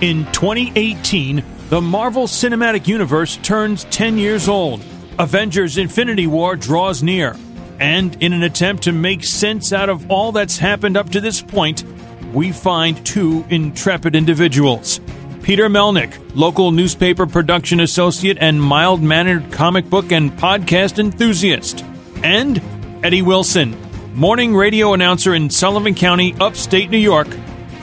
[0.00, 4.82] In 2018, the Marvel Cinematic Universe turns 10 years old.
[5.18, 7.36] Avengers Infinity War draws near.
[7.78, 11.42] And in an attempt to make sense out of all that's happened up to this
[11.42, 11.84] point,
[12.32, 15.00] we find two intrepid individuals.
[15.42, 21.84] Peter Melnick, local newspaper production associate and mild mannered comic book and podcast enthusiast.
[22.22, 22.62] And
[23.04, 23.76] Eddie Wilson,
[24.14, 27.28] morning radio announcer in Sullivan County, upstate New York,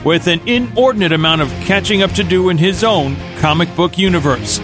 [0.04, 4.60] with an inordinate amount of catching up to do in his own comic book universe.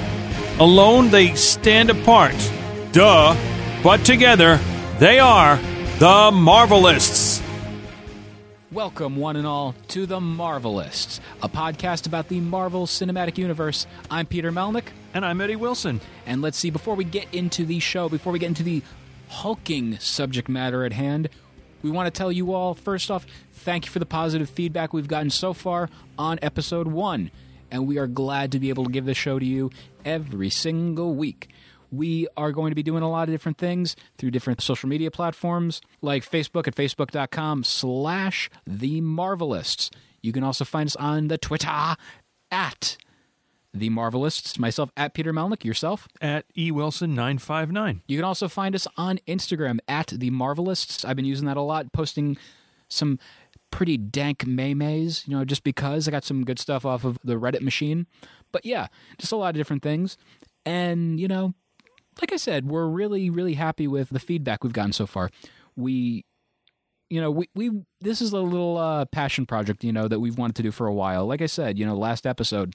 [0.58, 2.34] Alone, they stand apart.
[2.92, 3.36] Duh.
[3.82, 4.58] But together,
[4.98, 5.56] they are
[5.98, 7.42] the Marvelists.
[8.70, 13.86] Welcome, one and all, to The Marvelists, a podcast about the Marvel Cinematic Universe.
[14.10, 14.86] I'm Peter Melnick.
[15.12, 16.00] And I'm Eddie Wilson.
[16.26, 18.82] And let's see, before we get into the show, before we get into the
[19.28, 21.28] hulking subject matter at hand,
[21.82, 23.26] we want to tell you all, first off,
[23.64, 27.30] thank you for the positive feedback we've gotten so far on episode one.
[27.70, 29.70] And we are glad to be able to give this show to you
[30.04, 31.48] every single week.
[31.90, 35.10] We are going to be doing a lot of different things through different social media
[35.10, 39.90] platforms like Facebook at facebook.com slash the Marvelists.
[40.20, 41.96] You can also find us on the Twitter
[42.50, 42.96] at
[43.72, 44.58] the Marvelists.
[44.58, 45.64] Myself at Peter Melnick.
[45.64, 48.02] Yourself at E Wilson nine five nine.
[48.06, 51.04] You can also find us on Instagram at the Marvelists.
[51.04, 52.36] I've been using that a lot, posting
[52.88, 53.18] some
[53.74, 57.34] pretty dank maymays, you know, just because I got some good stuff off of the
[57.34, 58.06] Reddit machine.
[58.52, 58.86] But yeah,
[59.18, 60.16] just a lot of different things.
[60.64, 61.54] And, you know,
[62.20, 65.28] like I said, we're really, really happy with the feedback we've gotten so far.
[65.74, 66.24] We
[67.10, 67.70] you know, we, we
[68.00, 70.86] this is a little uh, passion project, you know, that we've wanted to do for
[70.86, 71.26] a while.
[71.26, 72.74] Like I said, you know, last episode,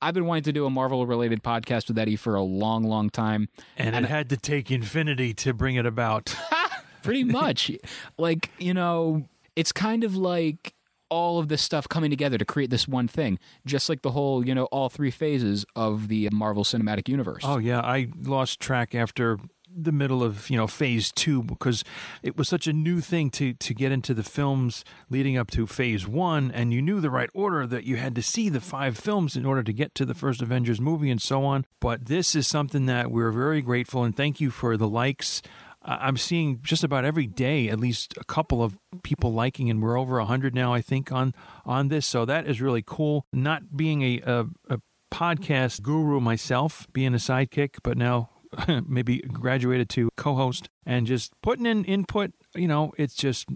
[0.00, 3.08] I've been wanting to do a Marvel related podcast with Eddie for a long, long
[3.08, 3.48] time.
[3.78, 6.36] And, and it had to take Infinity to bring it about.
[7.02, 7.70] pretty much.
[8.18, 10.74] like, you know, it's kind of like
[11.10, 14.44] all of this stuff coming together to create this one thing, just like the whole,
[14.44, 17.42] you know, all three phases of the Marvel Cinematic Universe.
[17.44, 17.80] Oh, yeah.
[17.80, 19.38] I lost track after
[19.76, 21.82] the middle of you know phase two because
[22.22, 25.66] it was such a new thing to to get into the films leading up to
[25.66, 28.96] phase one and you knew the right order that you had to see the five
[28.96, 32.36] films in order to get to the first avengers movie and so on but this
[32.36, 35.42] is something that we're very grateful and thank you for the likes
[35.84, 39.98] I'm seeing just about every day at least a couple of people liking, and we're
[39.98, 41.34] over hundred now, I think, on
[41.64, 42.06] on this.
[42.06, 43.26] So that is really cool.
[43.32, 44.78] Not being a, a, a
[45.12, 48.30] podcast guru myself, being a sidekick, but now
[48.86, 52.32] maybe graduated to co-host and just putting in input.
[52.54, 53.48] You know, it's just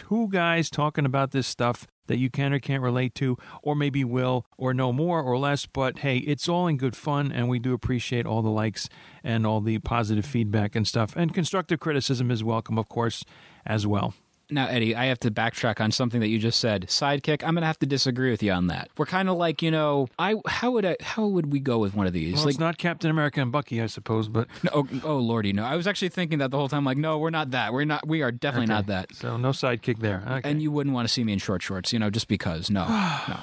[0.00, 4.02] two guys talking about this stuff that you can or can't relate to, or maybe
[4.02, 5.66] will, or know more or less.
[5.66, 8.88] But hey, it's all in good fun, and we do appreciate all the likes
[9.22, 11.14] and all the positive feedback and stuff.
[11.16, 13.24] And constructive criticism is welcome, of course,
[13.66, 14.14] as well.
[14.50, 16.86] Now, Eddie, I have to backtrack on something that you just said.
[16.88, 18.90] Sidekick, I'm going to have to disagree with you on that.
[18.96, 21.94] We're kind of like, you know, I how would I how would we go with
[21.94, 22.34] one of these?
[22.34, 25.52] Well, like, it's not Captain America and Bucky, I suppose, but no, oh, oh lordy,
[25.52, 25.64] no.
[25.64, 26.84] I was actually thinking that the whole time.
[26.84, 27.72] Like, no, we're not that.
[27.72, 28.06] We're not.
[28.06, 28.74] We are definitely okay.
[28.74, 29.14] not that.
[29.14, 30.22] So no sidekick there.
[30.26, 30.50] Okay.
[30.50, 32.70] And you wouldn't want to see me in short shorts, you know, just because.
[32.70, 32.86] No,
[33.28, 33.38] no.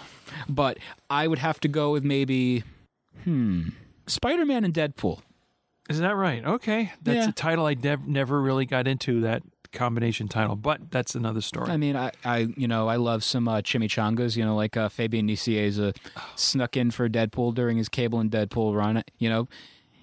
[0.49, 0.77] But
[1.09, 2.63] I would have to go with maybe,
[3.23, 3.69] hmm,
[4.07, 5.21] Spider Man and Deadpool.
[5.89, 6.43] Is that right?
[6.43, 7.29] Okay, that's Yeah.
[7.29, 9.41] a title I nev- never really got into that
[9.71, 11.69] combination title, but that's another story.
[11.69, 14.35] I mean, I, I, you know, I love some uh, chimichangas.
[14.37, 15.95] You know, like uh, Fabian Nicieza
[16.35, 19.03] snuck in for Deadpool during his Cable and Deadpool run.
[19.17, 19.47] You know,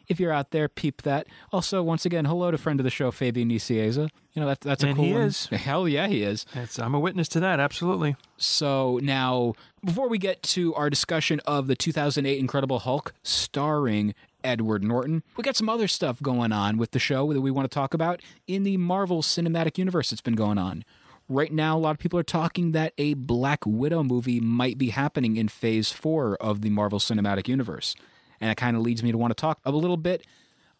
[0.09, 1.27] if you're out there, peep that.
[1.53, 4.09] Also, once again, hello to friend of the show, Fabian Nicieza.
[4.35, 5.23] You know, that, that's a And cool he one.
[5.23, 5.47] is.
[5.53, 6.45] Hell yeah, he is.
[6.55, 7.61] That's, I'm a witness to that.
[7.61, 8.17] Absolutely.
[8.37, 9.55] So now,
[9.85, 15.43] before we get to our discussion of the 2008 Incredible Hulk starring Edward Norton, we
[15.43, 18.21] got some other stuff going on with the show that we want to talk about
[18.47, 20.85] in the Marvel Cinematic Universe that's been going on.
[21.29, 24.91] Right now, a lot of people are talking that a Black Widow movie might be
[24.91, 27.97] happening in Phase 4 of the Marvel Cinematic Universe.
[28.41, 30.27] And it kind of leads me to want to talk a little bit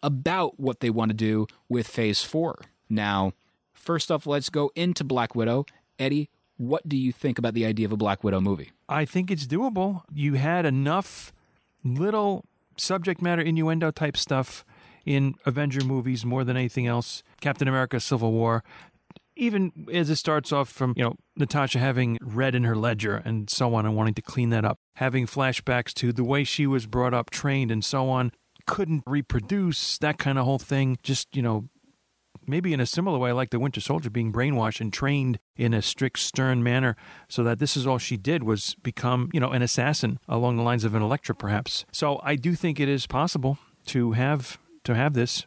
[0.03, 2.61] about what they want to do with Phase 4.
[2.89, 3.33] Now,
[3.73, 5.65] first off, let's go into Black Widow.
[5.97, 8.71] Eddie, what do you think about the idea of a Black Widow movie?
[8.87, 10.03] I think it's doable.
[10.13, 11.33] You had enough
[11.83, 12.45] little
[12.77, 14.65] subject matter innuendo type stuff
[15.05, 17.23] in Avenger movies more than anything else.
[17.41, 18.63] Captain America: Civil War.
[19.37, 23.49] Even as it starts off from, you know, Natasha having red in her ledger and
[23.49, 26.85] so on and wanting to clean that up, having flashbacks to the way she was
[26.85, 28.31] brought up, trained, and so on,
[28.65, 30.97] couldn't reproduce that kind of whole thing.
[31.03, 31.67] Just, you know,
[32.47, 35.81] maybe in a similar way, like the Winter Soldier being brainwashed and trained in a
[35.81, 36.95] strict, stern manner,
[37.27, 40.63] so that this is all she did was become, you know, an assassin along the
[40.63, 41.85] lines of an Elektra, perhaps.
[41.91, 43.57] So I do think it is possible
[43.87, 45.45] to have to have this.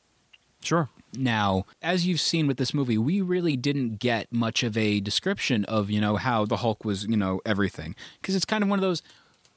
[0.63, 0.89] Sure.
[1.17, 5.65] Now, as you've seen with this movie, we really didn't get much of a description
[5.65, 7.95] of, you know, how the Hulk was, you know, everything.
[8.21, 9.03] Because it's kind of one of those,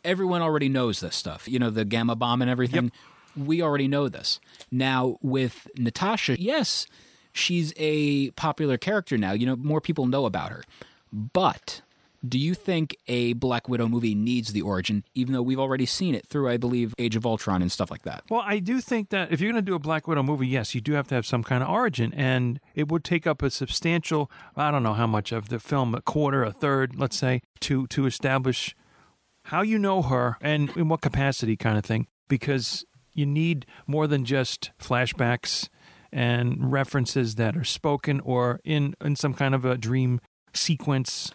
[0.05, 1.49] everyone already knows this stuff.
[1.49, 2.91] You know, the gamma bomb and everything.
[3.35, 4.39] We already know this.
[4.71, 6.87] Now, with Natasha, yes,
[7.33, 9.31] she's a popular character now.
[9.31, 10.63] You know, more people know about her.
[11.11, 11.81] But
[12.27, 16.13] do you think a Black Widow movie needs the origin, even though we've already seen
[16.13, 18.23] it through, I believe, Age of Ultron and stuff like that?
[18.29, 20.75] Well, I do think that if you're going to do a Black Widow movie, yes,
[20.75, 23.49] you do have to have some kind of origin, and it would take up a
[23.49, 27.41] substantial, I don't know how much of the film, a quarter, a third, let's say,
[27.61, 28.75] to to establish
[29.45, 34.05] how you know her and in what capacity, kind of thing, because you need more
[34.05, 35.69] than just flashbacks
[36.11, 40.19] and references that are spoken or in in some kind of a dream
[40.53, 41.33] sequence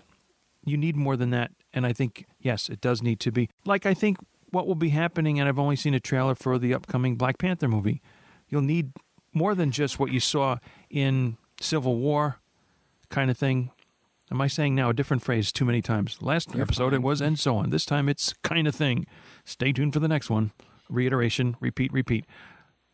[0.67, 1.52] you need more than that.
[1.73, 3.49] And I think, yes, it does need to be.
[3.64, 4.19] Like, I think
[4.50, 7.69] what will be happening, and I've only seen a trailer for the upcoming Black Panther
[7.69, 8.02] movie,
[8.49, 8.93] you'll need
[9.32, 10.58] more than just what you saw
[10.90, 12.40] in Civil War
[13.08, 13.70] kind of thing.
[14.31, 16.20] Am I saying now a different phrase too many times?
[16.20, 16.94] Last You're episode fine.
[16.94, 17.70] it was, and so on.
[17.70, 19.06] This time it's kind of thing.
[19.44, 20.50] Stay tuned for the next one.
[20.88, 22.26] Reiteration, repeat, repeat.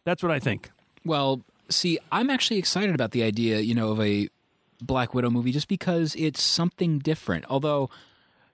[0.04, 0.70] That's what I think.
[1.04, 4.28] Well, see, I'm actually excited about the idea, you know, of a
[4.80, 7.44] Black Widow movie just because it's something different.
[7.48, 7.88] Although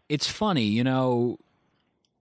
[0.08, 1.38] it's funny, you know,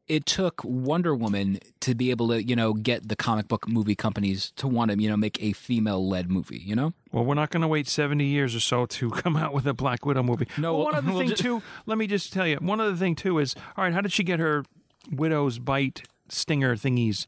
[0.07, 3.95] it took Wonder Woman to be able to, you know, get the comic book movie
[3.95, 6.94] companies to want to, you know, make a female led movie, you know?
[7.12, 9.74] Well, we're not going to wait 70 years or so to come out with a
[9.74, 10.48] Black Widow movie.
[10.57, 12.95] No, Well, one other we'll thing, ju- too, let me just tell you, one other
[12.95, 14.63] thing, too, is all right, how did she get her
[15.12, 17.28] widow's bite stinger thingies?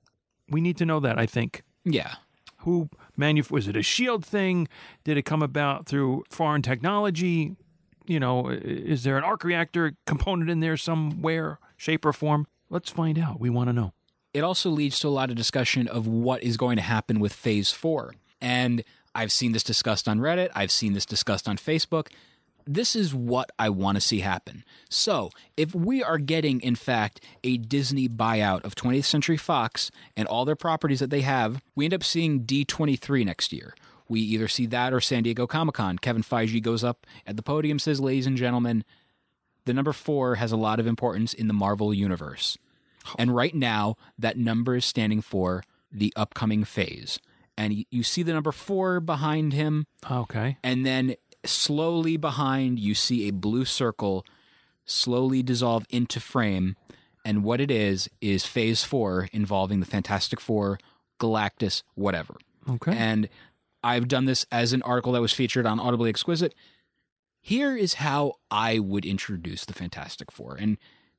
[0.50, 1.64] We need to know that, I think.
[1.84, 2.16] Yeah.
[2.60, 2.90] Who
[3.20, 4.68] manuf- was it a shield thing?
[5.04, 7.56] Did it come about through foreign technology?
[8.08, 12.48] You know, is there an arc reactor component in there somewhere, shape, or form?
[12.70, 13.40] Let's find out.
[13.40, 13.94] We want to know.
[14.34, 17.34] it also leads to a lot of discussion of what is going to happen with
[17.34, 18.14] phase four.
[18.42, 18.84] And
[19.16, 22.08] I've seen this discussed on Reddit, I've seen this discussed on Facebook.
[22.72, 24.64] This is what I want to see happen.
[24.92, 30.28] So, if we are getting, in fact, a Disney buyout of 20th Century Fox and
[30.28, 33.74] all their properties that they have, we end up seeing D23 next year.
[34.08, 35.98] We either see that or San Diego Comic Con.
[35.98, 38.84] Kevin Feige goes up at the podium, says, Ladies and gentlemen,
[39.66, 42.56] the number four has a lot of importance in the Marvel Universe.
[43.18, 47.20] And right now, that number is standing for the upcoming phase.
[47.58, 50.58] And you see the number four behind him, Okay.
[50.64, 51.16] and then
[51.46, 54.26] slowly behind, you see a blue circle
[54.86, 56.76] slowly dissolve into frame.
[57.26, 60.80] And what it is, is phase four involving the Fantastic Four,
[61.20, 62.38] Galactus, whatever.
[62.68, 62.96] Okay.
[62.96, 63.30] And
[63.84, 66.56] I've done this as an article that was featured on Audibly Exquisite.
[67.42, 70.56] Here is how I would introduce the Fantastic Four.
[70.60, 70.78] And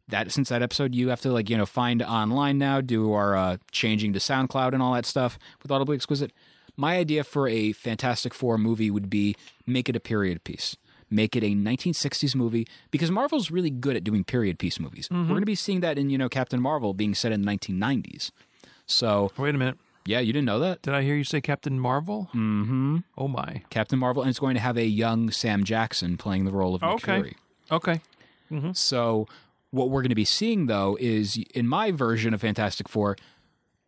[0.08, 3.36] that since that episode you have to like, you know, find online now, do our
[3.36, 6.32] uh, changing to SoundCloud and all that stuff with Audibly Exquisite.
[6.80, 10.76] My idea for a Fantastic Four movie would be make it a period piece.
[11.10, 15.08] Make it a 1960s movie because Marvel's really good at doing period piece movies.
[15.10, 17.50] We're going to be seeing that in, you know, Captain Marvel being set in the
[17.50, 18.30] 1990s.
[18.86, 19.76] So, Wait a minute.
[20.06, 20.82] yeah, you didn't know that?
[20.82, 22.28] Did I hear you say Captain Marvel?
[22.32, 22.98] Mm-hmm.
[23.18, 23.62] Oh, my.
[23.70, 26.82] Captain Marvel, and it's going to have a young Sam Jackson playing the role of
[26.82, 27.14] Nick Okay.
[27.16, 27.36] Fury.
[27.70, 28.00] Okay.
[28.72, 29.28] So,
[29.70, 33.16] what we're going to be seeing, though, is in my version of Fantastic Four,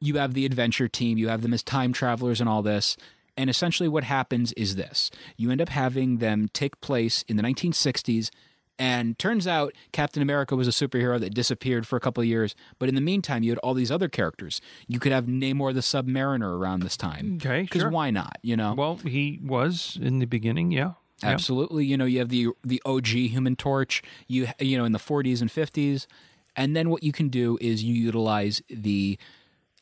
[0.02, 2.96] you have the adventure team, you have them as time travelers and all this.
[3.36, 7.42] And essentially, what happens is this you end up having them take place in the
[7.42, 8.30] 1960s.
[8.78, 12.56] And turns out Captain America was a superhero that disappeared for a couple of years.
[12.80, 14.60] But in the meantime, you had all these other characters.
[14.88, 17.36] You could have Namor the Submariner around this time.
[17.36, 17.90] Okay, Because sure.
[17.90, 18.38] why not?
[18.42, 18.74] You know?
[18.74, 20.92] Well, he was in the beginning, yeah.
[21.22, 21.28] Yeah.
[21.28, 21.84] Absolutely.
[21.84, 24.02] You know, you have the the OG Human Torch.
[24.26, 26.06] You you know in the 40s and 50s,
[26.56, 29.16] and then what you can do is you utilize the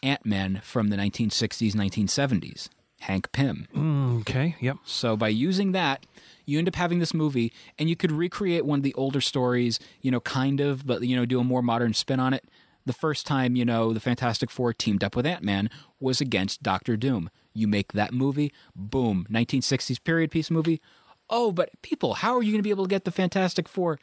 [0.02, 2.68] Ant Man from the 1960s, 1970s,
[3.00, 3.66] Hank Pym.
[3.74, 4.78] Mm, okay, yep.
[4.84, 6.06] So by using that,
[6.46, 9.78] you end up having this movie, and you could recreate one of the older stories.
[10.00, 12.44] You know, kind of, but you know, do a more modern spin on it.
[12.86, 16.62] The first time you know the Fantastic Four teamed up with Ant Man was against
[16.62, 17.30] Doctor Doom.
[17.52, 20.80] You make that movie, boom, 1960s period piece movie.
[21.28, 23.98] Oh, but people, how are you going to be able to get the Fantastic Four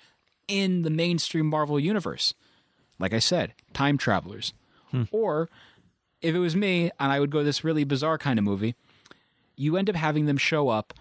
[0.48, 2.34] in the mainstream Marvel universe?
[3.00, 4.54] Like I said, time travelers.
[5.12, 5.50] Or
[6.22, 8.76] if it was me and I would go this really bizarre kind of movie,
[9.56, 10.94] you end up having them show up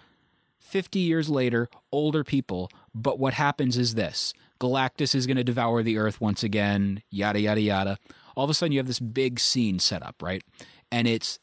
[0.58, 5.82] 50 years later, older people, but what happens is this Galactus is going to devour
[5.82, 7.98] the Earth once again, yada, yada, yada.
[8.34, 10.42] All of a sudden, you have this big scene set up, right?
[10.90, 11.38] And it's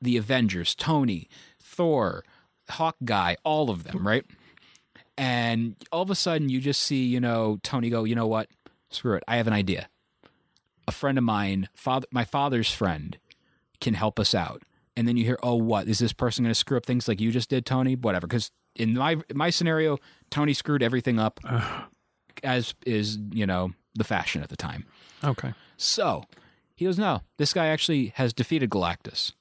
[0.00, 1.28] the Avengers, Tony,
[1.60, 2.24] Thor,
[2.68, 4.24] Hawkeye, all of them, right?
[5.16, 8.48] And all of a sudden, you just see, you know, Tony go, you know what?
[8.90, 9.22] Screw it.
[9.28, 9.88] I have an idea.
[10.86, 13.18] A friend of mine, father, my father's friend,
[13.80, 14.62] can help us out.
[14.96, 15.88] And then you hear, oh, what?
[15.88, 17.96] Is this person going to screw up things like you just did, Tony?
[17.96, 18.26] Whatever.
[18.26, 19.98] Because in my my scenario,
[20.30, 21.40] Tony screwed everything up,
[22.42, 24.84] as is, you know, the fashion at the time.
[25.22, 25.52] Okay.
[25.76, 26.24] So
[26.74, 29.32] he goes, no, this guy actually has defeated Galactus.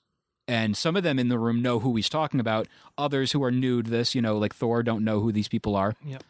[0.48, 2.68] And some of them in the room know who he's talking about.
[2.98, 5.76] Others who are new to this, you know, like Thor, don't know who these people
[5.76, 5.96] are.
[6.06, 6.24] Yep.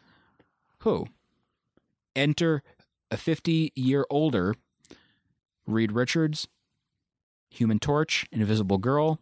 [0.80, 1.08] Who?
[2.14, 2.62] Enter
[3.10, 4.54] a 50 year older
[5.66, 6.48] Reed Richards,
[7.50, 9.18] Human Torch, Invisible Girl,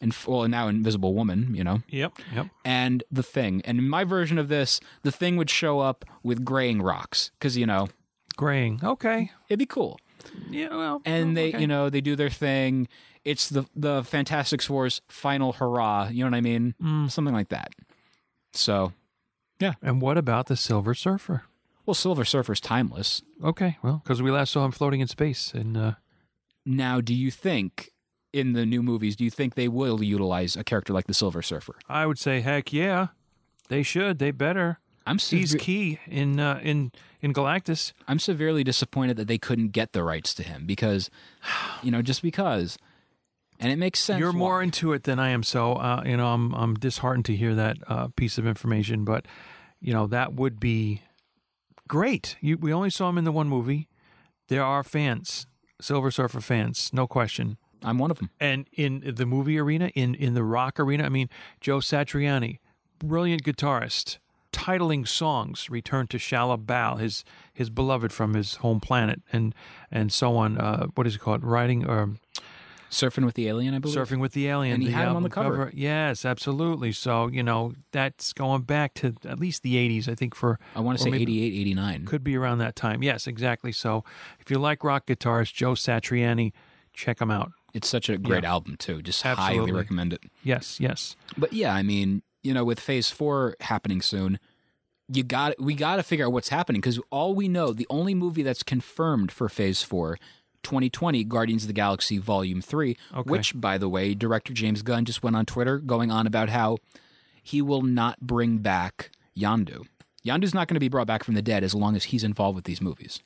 [0.00, 2.12] and well, now Invisible Woman, you know, Yep.
[2.34, 2.46] Yep.
[2.64, 3.62] and the Thing.
[3.64, 7.56] And in my version of this, the Thing would show up with graying rocks because
[7.56, 7.88] you know
[8.36, 8.80] Graying.
[8.84, 9.30] Okay.
[9.48, 9.98] it'd be cool.
[10.50, 10.68] Yeah.
[10.76, 11.02] Well.
[11.04, 11.60] and they okay.
[11.60, 12.86] you know they do their thing
[13.24, 17.10] it's the the fantastic four's final hurrah you know what i mean Mm.
[17.10, 17.72] something like that
[18.52, 18.92] so
[19.60, 19.74] yeah.
[19.82, 21.42] And what about the Silver Surfer?
[21.88, 23.78] Well silver surfer's timeless Okay.
[23.82, 25.92] Well, because we last saw him floating in space, and uh,
[26.66, 27.90] now do you think
[28.32, 31.40] in the new movies do you think they will utilize a character like the silver
[31.42, 33.08] surfer I would say, heck yeah,
[33.68, 34.18] they should.
[34.18, 34.78] They better.
[35.06, 36.92] i'm He's key in uh, in
[37.22, 37.92] in Galactus.
[38.06, 41.08] i'm severely disappointed that they couldn't get the rights to him because
[41.82, 42.76] you know just because
[43.60, 46.26] and it makes sense You're more into it than I am, so uh, you know
[46.28, 49.04] I'm I'm disheartened to hear that uh, piece of information.
[49.04, 49.26] But
[49.80, 51.02] you know that would be
[51.88, 52.36] great.
[52.40, 53.88] You, we only saw him in the one movie.
[54.48, 55.46] There are fans,
[55.80, 57.56] Silver Surfer fans, no question.
[57.82, 61.08] i'm one of them And in the movie arena, in in the rock arena, I
[61.08, 61.28] mean,
[61.60, 62.58] Joe Satriani,
[62.98, 64.18] brilliant guitarist,
[64.52, 69.54] titling songs, "Return to Shalla-Bal," his his beloved from his home planet, and
[69.90, 70.58] and so on.
[70.58, 71.44] Uh, what is it called?
[71.44, 72.14] Writing or
[72.90, 74.74] surfing with the alien i believe surfing with the alien.
[74.74, 75.70] And he had him uh, on the cover.
[75.74, 76.92] Yes, absolutely.
[76.92, 80.34] So you know that's going back to at least the '80s, I think.
[80.34, 83.02] For i want to say 88 89 could be around that time.
[83.02, 83.72] Yes, exactly.
[83.72, 84.04] So
[84.40, 86.52] if you like rock guitarist Joe Satriani,
[86.92, 87.52] check him out.
[87.74, 88.50] it's such a great Yeah.
[88.50, 91.14] album too just highly recommend it Yes, yes.
[91.36, 94.38] But yeah, I mean, you know, with Phase Four happening soon,
[95.10, 98.14] you got we got to figure out what's happening because all we know, the only
[98.14, 100.18] movie that's confirmed for Phase Four.
[100.62, 103.30] 2020 Guardians of the Galaxy Volume 3, Okay.
[103.30, 106.78] which, by the way, director James Gunn just went on Twitter going on about how
[107.42, 109.86] he will not bring back Yondu.
[110.26, 112.56] Yondu's not going to be brought back from the dead as long as he's involved
[112.56, 113.20] with these movies.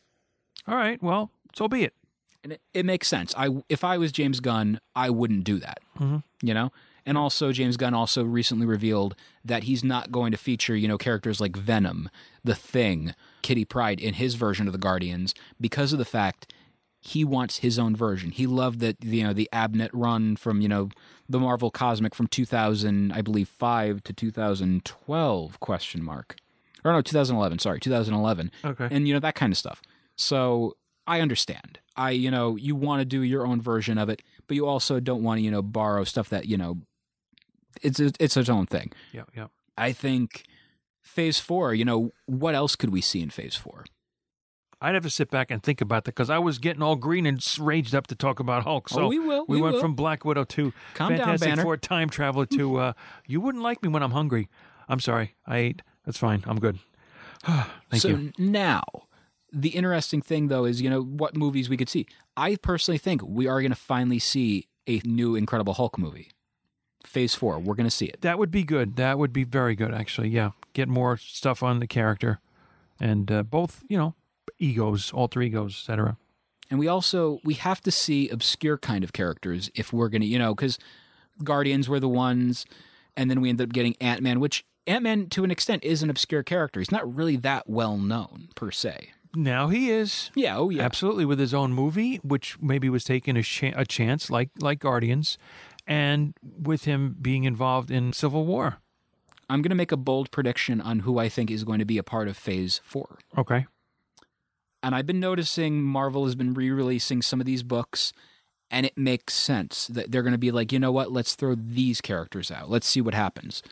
[0.69, 1.03] All right.
[1.03, 1.95] Well, so be it.
[2.45, 3.35] and it, it makes sense.
[3.37, 5.79] I if I was James Gunn, I wouldn't do that.
[5.99, 6.19] Mm-hmm.
[6.43, 6.71] You know,
[7.05, 10.99] and also James Gunn also recently revealed that he's not going to feature you know
[10.99, 12.09] characters like Venom,
[12.45, 16.53] the Thing, Kitty Pryde in his version of the Guardians because of the fact
[17.05, 18.31] he wants his own version.
[18.31, 20.89] He loved that you know the Abnett run from you know
[21.29, 26.37] the Marvel Cosmic from 2000, I believe five to 2012 question mark,
[26.85, 27.59] or no 2011.
[27.59, 28.89] Sorry, 2011 Okay.
[28.91, 29.83] and you know that kind of stuff.
[30.17, 31.79] So I understand.
[31.97, 35.01] I you know you want to do your own version of it, but you also
[35.01, 36.79] don't want to you know borrow stuff that you know
[37.83, 38.93] it's it's its own thing.
[39.13, 39.47] Yeah, yeah.
[39.77, 40.45] I think
[41.01, 41.75] Phase Four.
[41.75, 43.85] You know what else could we see in Phase Four?
[44.83, 47.25] I'd have to sit back and think about that because I was getting all green
[47.25, 48.89] and raged up to talk about Hulk.
[48.89, 49.81] So Oh, we will, We, we went will.
[49.81, 51.63] from Black Widow to Calm down, Fantastic Banner.
[51.63, 52.93] Four Time Traveler to uh,
[53.27, 54.49] You Wouldn't Like Me When I'm Hungry.
[54.89, 55.37] I'm sorry.
[55.47, 55.83] I ate.
[56.05, 56.43] That's fine.
[56.47, 56.79] I'm good.
[57.45, 58.33] Thank so you.
[58.39, 58.83] now,
[59.53, 62.07] the interesting thing though is you know what movies we could see.
[62.37, 66.31] I personally think we are going to finally see a new Incredible Hulk movie.
[67.07, 68.21] Phase Four, we're going to see it.
[68.23, 68.97] That would be good.
[68.97, 70.29] That would be very good, actually.
[70.31, 70.51] Yeah.
[70.73, 72.41] Get more stuff on the character
[72.99, 74.15] and uh, both, you know,
[74.59, 76.17] egos, alter egos, etc.
[76.71, 80.39] and we also we have to see obscure kind of characters if we're gonna you
[80.39, 80.79] know because
[81.43, 82.65] guardians were the ones
[83.17, 86.43] and then we ended up getting ant-man which ant-man to an extent is an obscure
[86.43, 90.31] character he's not really that well known per se Now he is.
[90.35, 93.45] yeah oh yeah Absolutely, with his own movie, which maybe was taking a,
[93.75, 95.39] a chance, like like Guardians,
[95.87, 98.77] and with him being involved in Civil War.
[99.49, 102.03] i'm gonna make a bold prediction on who i think is going to be a
[102.03, 103.67] part of phase four Okay.
[104.83, 108.13] And i've been noticing marvel has been re-releasing some of these books
[108.71, 111.55] and it makes sense that they're going to be like you know what let's throw
[111.55, 113.63] these characters out let's see what happens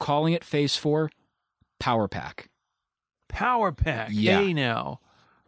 [0.00, 1.10] calling it phase four
[1.78, 2.48] power pack
[3.32, 4.10] Power Pack.
[4.12, 4.40] Yeah.
[4.40, 5.00] Hey now.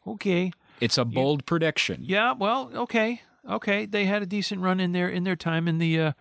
[0.07, 0.53] Okay.
[0.81, 2.01] It's a bold prediction.
[2.03, 2.33] Yeah.
[2.33, 2.71] Well.
[2.75, 3.21] Okay.
[3.49, 6.13] okay, they had a decent run in their in their time in the uh,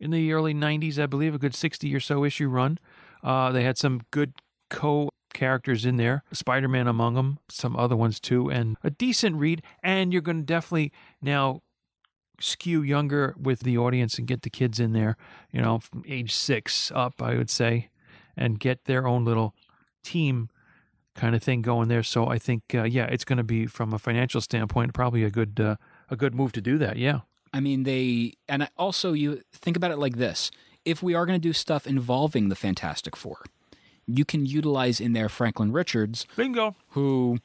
[0.00, 2.78] in the early '90s, I believe, a good 60 or so issue run.
[3.22, 4.34] Uh, they had some good
[4.68, 5.08] co
[5.42, 9.60] characters in there, Spider Man among them, some other ones too, and a decent read.
[9.82, 11.62] And you're going to definitely now
[12.38, 15.16] skew younger with the audience and get the kids in there,
[15.50, 17.88] you know, from age six up, I would say,
[18.36, 19.52] and get their own little
[20.04, 20.48] team
[21.16, 22.04] kind of thing going there.
[22.04, 25.30] So I think, uh, yeah, it's going to be from a financial standpoint probably a
[25.30, 25.74] good uh,
[26.08, 26.98] a good move to do that.
[26.98, 27.22] Yeah.
[27.52, 30.52] I mean, they, and also you think about it like this
[30.84, 33.42] if we are going to do stuff involving the Fantastic Four,
[34.06, 36.74] you can utilize in there Franklin Richards, Bingo.
[36.90, 37.38] who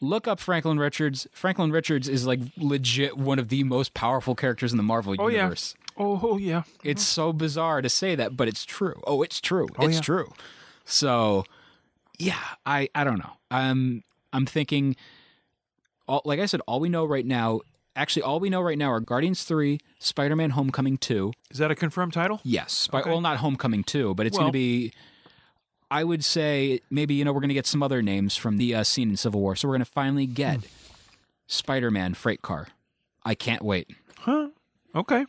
[0.00, 1.26] look up Franklin Richards.
[1.32, 5.28] Franklin Richards is like legit one of the most powerful characters in the Marvel Oh,
[5.28, 5.38] yeah.
[5.38, 5.74] universe.
[5.96, 6.62] Oh, oh yeah.
[6.82, 9.00] It's so bizarre to say that, but it's true.
[9.06, 9.68] Oh, it's true.
[9.78, 10.00] Oh, it's yeah.
[10.00, 10.32] true.
[10.84, 11.44] So,
[12.18, 13.32] yeah, I I don't know.
[13.50, 14.96] I'm I'm thinking
[16.08, 17.60] all, like I said all we know right now,
[17.94, 21.32] actually all we know right now are Guardians 3, Spider-Man Homecoming 2.
[21.50, 22.40] Is that a confirmed title?
[22.44, 22.88] Yes.
[22.92, 23.08] Okay.
[23.08, 24.92] Well, not Homecoming 2, but it's going to be
[25.90, 28.74] I would say maybe you know we're going to get some other names from the
[28.74, 29.56] uh, scene in Civil War.
[29.56, 30.60] So we're going to finally get.
[31.46, 32.68] Spider-Man Freight Car.
[33.24, 33.90] I can't wait.
[34.18, 34.50] Huh?
[34.94, 35.26] Okay.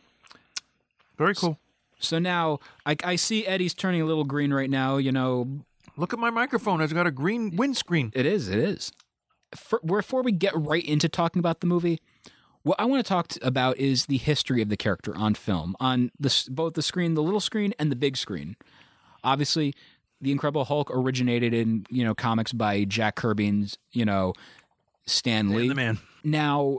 [1.18, 1.58] Very cool.
[1.98, 4.98] So now I, I see Eddie's turning a little green right now.
[4.98, 5.48] You know,
[5.96, 6.80] Look at my microphone.
[6.80, 8.12] It's got a green windscreen.
[8.14, 8.48] It is.
[8.48, 8.92] It is.
[9.54, 12.00] For, before we get right into talking about the movie,
[12.62, 15.76] what I want to talk t- about is the history of the character on film,
[15.80, 18.56] on the s- both the screen, the little screen, and the big screen.
[19.22, 19.74] Obviously,
[20.22, 24.32] the Incredible Hulk originated in you know comics by Jack Kirby and you know
[25.04, 25.68] Stan Lee.
[25.68, 25.98] The man.
[26.24, 26.78] Now,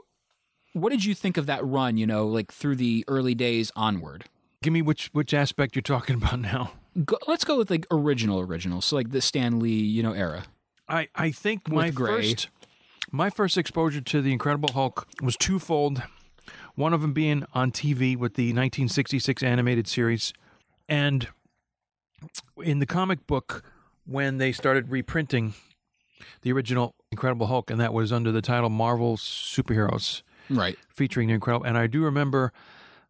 [0.72, 1.98] what did you think of that run?
[1.98, 4.26] You know, like through the early days onward.
[4.64, 6.72] Give me which which aspect you're talking about now.
[7.06, 8.82] Go, let's go with like original, original.
[8.82, 10.46] So like the Stan Lee, you know, era.
[10.88, 12.08] I I think my Gray.
[12.08, 12.48] first
[13.12, 16.02] my first exposure to the Incredible Hulk was twofold.
[16.76, 20.34] One of them being on TV with the 1966 animated series,
[20.90, 21.28] and
[22.58, 23.64] in the comic book
[24.06, 25.54] when they started reprinting
[26.42, 30.22] the original Incredible Hulk, and that was under the title Marvel Superheroes.
[30.50, 30.78] Right.
[30.90, 31.66] featuring the incredible.
[31.66, 32.52] And I do remember,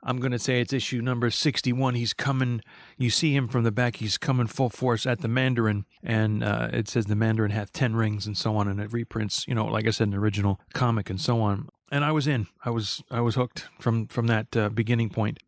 [0.03, 1.95] I'm going to say it's issue number 61.
[1.95, 2.61] He's coming,
[2.97, 3.97] you see him from the back.
[3.97, 5.85] He's coming full force at the Mandarin.
[6.03, 8.67] And uh, it says the Mandarin hath 10 rings and so on.
[8.67, 11.69] And it reprints, you know, like I said, an original comic and so on.
[11.91, 15.39] And I was in, I was, I was hooked from, from that uh, beginning point.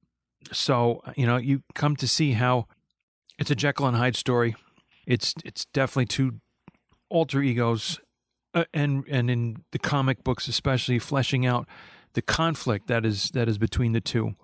[0.52, 2.68] So, you know, you come to see how
[3.38, 4.56] it's a Jekyll and Hyde story.
[5.06, 6.40] It's, it's definitely two
[7.10, 8.00] alter egos
[8.54, 11.68] uh, and and in the comic books especially fleshing out
[12.14, 14.36] the conflict that is that is between the two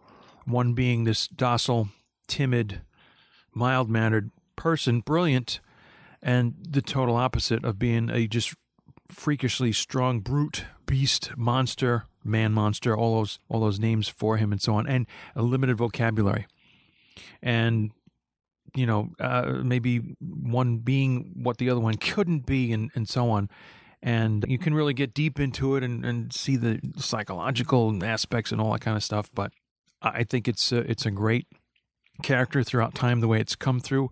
[0.46, 1.90] one being this docile
[2.28, 2.82] timid
[3.54, 5.60] mild mannered person brilliant
[6.22, 8.54] and the total opposite of being a just
[9.08, 14.62] freakishly strong brute beast monster man monster all those all those names for him and
[14.62, 16.46] so on and a limited vocabulary
[17.42, 17.92] and
[18.76, 23.30] you know uh, maybe one being what the other one couldn't be and and so
[23.30, 23.50] on.
[24.04, 28.60] And you can really get deep into it and, and see the psychological aspects and
[28.60, 29.30] all that kind of stuff.
[29.32, 29.52] But
[30.02, 31.46] I think it's a, it's a great
[32.24, 34.10] character throughout time, the way it's come through,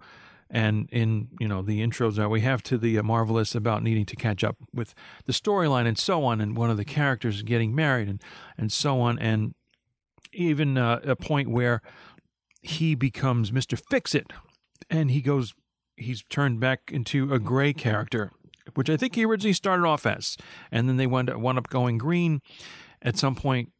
[0.49, 4.05] and in you know the intros that we have to the uh, marvelous about needing
[4.05, 4.93] to catch up with
[5.25, 8.21] the storyline and so on, and one of the characters getting married and
[8.57, 9.53] and so on, and
[10.33, 11.81] even uh, a point where
[12.61, 14.31] he becomes Mister Fix It,
[14.89, 15.53] and he goes.
[15.95, 18.31] He's turned back into a gray character
[18.75, 20.37] which I think he originally started off as,
[20.71, 22.41] and then they wound up, wound up going green
[23.01, 23.71] at some point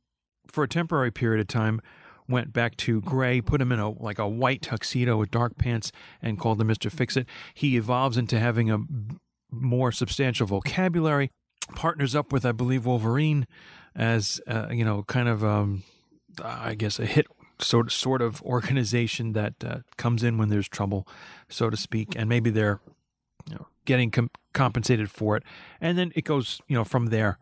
[0.47, 1.81] for a temporary period of time.
[2.27, 5.91] Went back to gray, put him in a like a white tuxedo with dark pants,
[6.21, 7.27] and called him Mister Fix It.
[7.55, 8.79] He evolves into having a
[9.51, 11.31] more substantial vocabulary.
[11.75, 13.47] Partners up with, I believe, Wolverine
[13.95, 15.83] as uh, you know, kind of um,
[16.43, 17.25] I guess a hit
[17.61, 21.07] sort of sort of organization that uh, comes in when there's trouble,
[21.47, 22.79] so to speak, and maybe they're
[23.49, 25.43] you know, getting com- compensated for it,
[25.81, 27.37] and then it goes, you know, from there.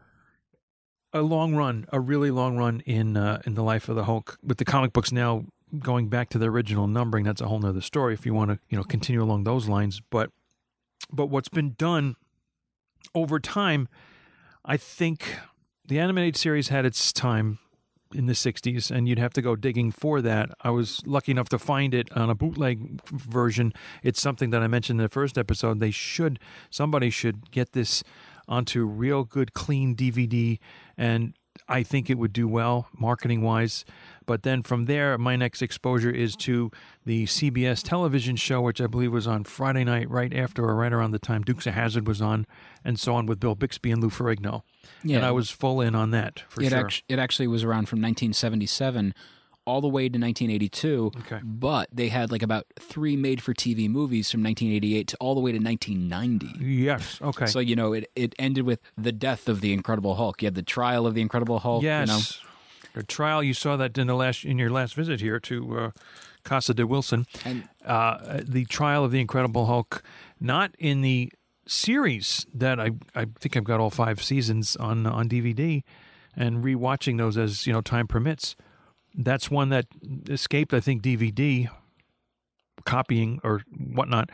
[1.14, 4.38] A long run, a really long run in uh, in the life of the Hulk,
[4.44, 5.46] with the comic books now
[5.80, 7.24] going back to the original numbering.
[7.24, 10.02] That's a whole nother story if you want to, you know, continue along those lines.
[10.10, 10.32] But
[11.12, 12.16] but what's been done
[13.16, 13.88] over time,
[14.66, 15.38] I think
[15.88, 17.60] the animated series had its time
[18.14, 20.50] in the 60s and you'd have to go digging for that.
[20.62, 23.74] I was lucky enough to find it on a bootleg version.
[24.04, 25.80] It's something that I mentioned in the first episode.
[25.80, 26.40] They should
[26.70, 28.04] somebody should get this
[28.48, 30.60] onto real good clean DVD
[30.98, 31.34] and
[31.68, 33.86] I think it would do well marketing wise.
[34.26, 36.70] But then from there, my next exposure is to
[37.06, 40.92] the CBS television show, which I believe was on Friday night, right after or right
[40.92, 42.46] around the time Dukes of Hazzard was on,
[42.88, 44.64] and so on with Bill Bixby and Lou Ferrigno.
[45.04, 45.18] Yeah.
[45.18, 46.80] and I was full in on that for it, sure.
[46.80, 49.14] act- it actually was around from 1977
[49.66, 51.12] all the way to 1982.
[51.20, 51.42] Okay.
[51.44, 55.42] But they had like about three made for TV movies from 1988 to all the
[55.42, 56.66] way to 1990.
[56.66, 57.20] yes.
[57.22, 57.46] Okay.
[57.46, 60.42] So, you know, it, it ended with the death of the Incredible Hulk.
[60.42, 61.84] You had the trial of the Incredible Hulk.
[61.84, 62.08] yes.
[62.08, 62.22] You know?
[62.94, 65.92] The trial you saw that in the last in your last visit here to uh,
[66.44, 67.28] Casa de Wilson.
[67.46, 70.02] And uh, the trial of the Incredible Hulk,
[70.40, 71.32] not in the
[71.68, 75.84] series that I I think I've got all five seasons on on DVD,
[76.36, 78.56] and rewatching those as you know time permits.
[79.16, 79.88] That's one that
[80.30, 81.70] escaped I think DVD
[82.86, 84.30] copying or whatnot.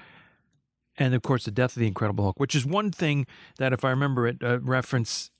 [0.97, 3.25] And of course, the death of the Incredible Hulk, which is one thing
[3.57, 5.31] that, if I remember it, uh, reference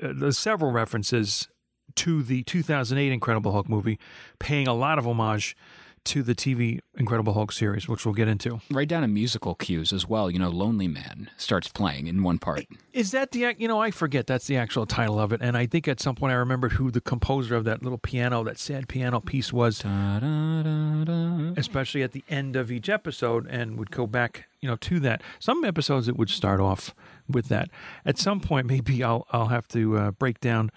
[0.00, 1.48] uh, several references
[1.96, 3.98] to the 2008 Incredible Hulk movie,
[4.38, 5.56] paying a lot of homage
[6.04, 8.60] to the TV Incredible Hulk series, which we'll get into.
[8.70, 10.30] right down to musical cues as well.
[10.30, 12.66] You know, Lonely Man starts playing in one part.
[12.92, 15.66] Is that the you know I forget that's the actual title of it, and I
[15.66, 18.88] think at some point I remembered who the composer of that little piano, that sad
[18.88, 21.54] piano piece was, Da-da-da-da.
[21.56, 25.22] especially at the end of each episode, and would go back you know to that.
[25.38, 26.94] Some episodes it would start off
[27.28, 27.68] with that.
[28.04, 30.70] At some point, maybe I'll I'll have to uh, break down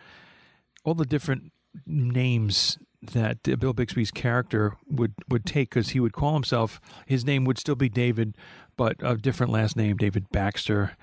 [0.84, 1.52] all the different
[1.88, 2.78] names
[3.08, 7.58] that Bill Bixby's character would would take because he would call himself his name would
[7.58, 8.36] still be David,
[8.78, 10.96] but a different last name, David Baxter,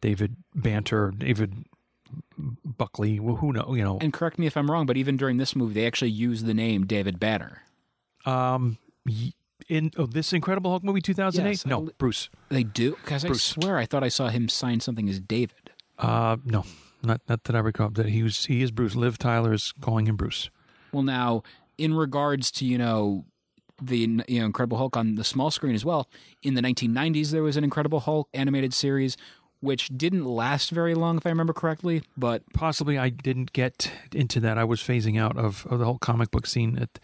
[0.00, 1.64] David Banter, David
[2.38, 3.20] Buckley.
[3.20, 3.74] Well, who know?
[3.74, 6.10] You know, And correct me if I'm wrong, but even during this movie, they actually
[6.10, 7.62] use the name David Banner.
[8.26, 9.32] um, y-
[9.68, 11.50] in oh, this Incredible Hulk movie, two thousand eight.
[11.50, 12.28] Yes, no, Bruce.
[12.48, 12.96] They do?
[12.96, 15.70] Because I swear I thought I saw him sign something as David.
[15.98, 16.64] Uh, no,
[17.04, 17.88] not not that I recall.
[17.90, 18.96] That he was he is Bruce.
[18.96, 20.50] Liv Tyler is calling him Bruce.
[20.92, 21.42] Well, now,
[21.78, 23.24] in regards to, you know,
[23.80, 26.08] the you know Incredible Hulk on the small screen as well,
[26.42, 29.16] in the 1990s there was an Incredible Hulk animated series
[29.62, 34.40] which didn't last very long if I remember correctly, but possibly I didn't get into
[34.40, 34.58] that.
[34.58, 36.98] I was phasing out of, of the whole comic book scene at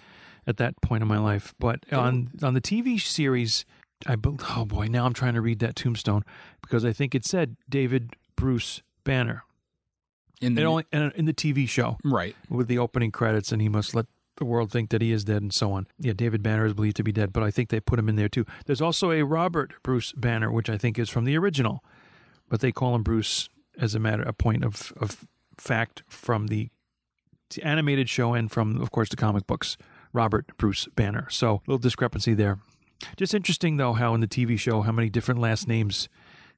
[0.46, 1.54] at that point in my life.
[1.58, 2.00] But oh.
[2.00, 3.64] on on the TV series,
[4.06, 6.24] I bel- oh boy, now I'm trying to read that tombstone
[6.60, 9.44] because I think it said David Bruce Banner.
[10.40, 12.36] In the only in, in the TV show right.
[12.48, 15.42] with the opening credits, and he must let the world think that he is dead
[15.42, 15.86] and so on.
[15.98, 18.16] Yeah, David Banner is believed to be dead, but I think they put him in
[18.16, 18.46] there too.
[18.66, 21.82] There's also a Robert Bruce Banner, which I think is from the original,
[22.48, 23.48] but they call him Bruce
[23.78, 26.70] as a matter a point of of fact from the
[27.62, 29.76] animated show and from of course the comic books.
[30.12, 31.28] Robert Bruce Banner.
[31.30, 32.58] So a little discrepancy there.
[33.16, 36.08] Just interesting though how in the TV show how many different last names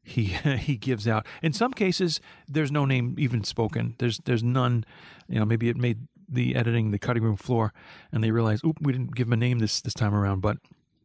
[0.02, 0.24] he
[0.58, 1.26] he gives out.
[1.42, 3.94] In some cases, there's no name even spoken.
[3.98, 4.84] There's there's none.
[5.28, 7.72] You know, maybe it made the editing the cutting room floor,
[8.12, 10.40] and they realized, oop, we didn't give him a name this this time around.
[10.40, 10.58] But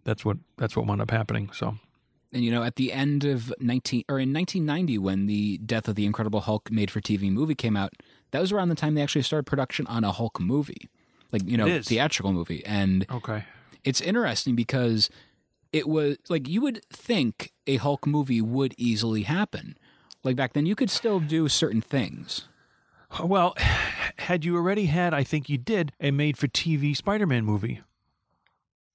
[0.04, 1.50] that's what that's what wound up happening.
[1.52, 1.78] So
[2.32, 5.96] And you know, at the end of 19 or in 1990 when the Death of
[5.96, 7.94] the Incredible Hulk made for TV movie came out,
[8.32, 10.90] that was around the time they actually started production on a Hulk movie.
[11.32, 12.64] Like, you know, theatrical movie.
[12.66, 13.44] And okay,
[13.84, 15.10] it's interesting because
[15.76, 19.78] it was like you would think a Hulk movie would easily happen.
[20.24, 22.48] Like back then, you could still do certain things.
[23.24, 23.54] well,
[24.18, 27.82] had you already had, I think you did a made for TV Spider-Man movie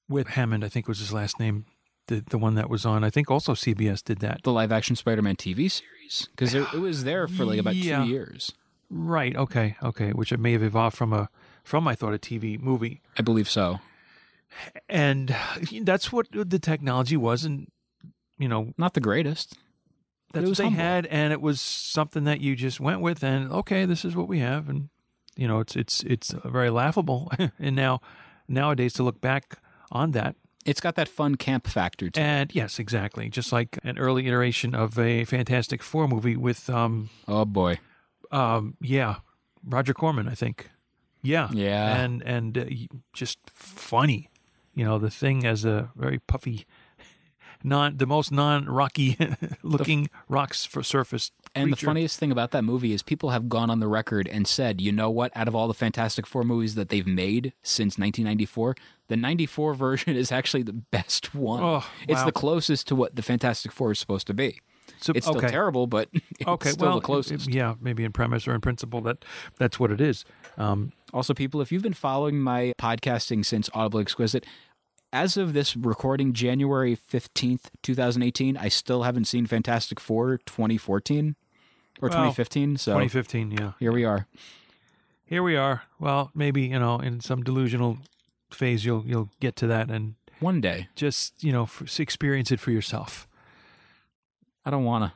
[0.08, 0.64] with Hammond.
[0.64, 1.66] I think was his last name.
[2.06, 3.04] The the one that was on.
[3.04, 4.42] I think also CBS did that.
[4.42, 8.02] The live action Spider Man TV series because it was there for like about Yeah.
[8.04, 8.52] two years.
[8.88, 9.36] Right.
[9.36, 9.76] Okay.
[9.82, 10.10] Okay.
[10.10, 11.28] Which it may have evolved from a
[11.62, 13.00] from I thought a TV movie.
[13.16, 13.78] I believe so.
[14.88, 15.34] And
[15.82, 17.70] that's what the technology was and
[18.38, 19.54] you know Not the greatest.
[20.32, 20.80] that's what they humble.
[20.80, 24.28] had and it was something that you just went with and okay this is what
[24.28, 24.88] we have and
[25.36, 28.00] you know it's it's it's very laughable and now
[28.48, 29.58] nowadays to look back
[29.92, 30.34] on that
[30.66, 32.22] It's got that fun camp factor to it.
[32.22, 37.10] and yes exactly just like an early iteration of a fantastic four movie with um
[37.28, 37.78] Oh boy.
[38.32, 39.16] um yeah
[39.64, 40.70] roger corman i think
[41.22, 42.02] yeah Yeah.
[42.02, 42.64] and and uh,
[43.12, 44.29] just funny
[44.74, 46.66] you know the thing as a very puffy
[47.64, 49.16] non the most non rocky
[49.62, 53.70] looking rocks for surface And the funniest thing about that movie is people have gone
[53.70, 55.32] on the record and said, you know what?
[55.36, 58.76] Out of all the Fantastic Four movies that they've made since 1994,
[59.08, 61.60] the 94 version is actually the best one.
[61.62, 64.60] Oh, It's the closest to what the Fantastic Four is supposed to be.
[65.02, 65.48] So- It's still okay.
[65.48, 67.48] terrible, but it's okay still well the closest.
[67.52, 69.24] yeah maybe in premise or in principle that
[69.58, 70.24] that's what it is
[70.58, 74.44] um Also, people, if you've been following my podcasting since Audible Exquisite,
[75.12, 81.34] as of this recording, January 15th, 2018, I still haven't seen Fantastic Four 2014
[82.00, 82.76] or Well, 2015.
[82.76, 84.26] So 2015 yeah here we are.
[85.24, 85.82] here we are.
[85.98, 87.98] Well, maybe you know, in some delusional
[88.52, 90.88] phase, you'll you'll get to that and One day.
[90.94, 93.26] just you know f experience it for yourself
[94.64, 95.12] I don't want to.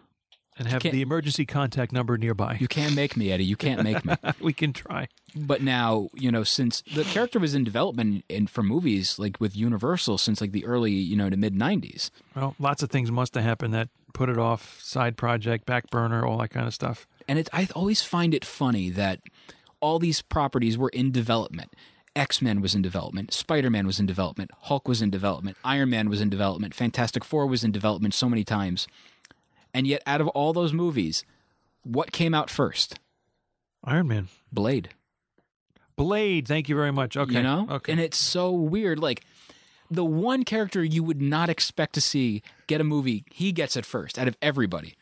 [0.59, 2.57] and have the emergency contact number nearby.
[2.61, 3.45] You can't make me, Eddie.
[3.45, 4.15] You can't make me.
[4.41, 5.09] we can try.
[5.35, 9.57] but now, you know, since the character was in development in for movies like with
[9.57, 12.11] Universal since like the early, you know, to mid 90s.
[12.35, 16.25] Well, lots of things must have happened that put it off, side project, back burner,
[16.25, 17.07] all that kind of stuff.
[17.27, 19.21] And it, I always find it funny that
[19.81, 21.75] all these properties were in development.
[22.17, 23.33] X Men was in development.
[23.35, 24.53] Spider Man was in development.
[24.63, 25.57] Hulk was in development.
[25.65, 26.73] Iron Man was in development.
[26.75, 28.87] Fantastic Four was in development so many times.
[29.75, 31.25] And yet, out of all those movies,
[31.83, 32.99] what came out first?
[33.85, 34.91] Iron Man, Blade.
[35.97, 36.49] Blade.
[36.49, 37.17] Thank you very much.
[37.17, 37.67] Okay, You know?
[37.71, 37.93] okay.
[37.93, 38.99] And it's so weird.
[38.99, 39.23] Like,
[39.91, 43.85] the one character you would not expect to see get a movie, he gets it
[43.85, 44.95] first out of everybody.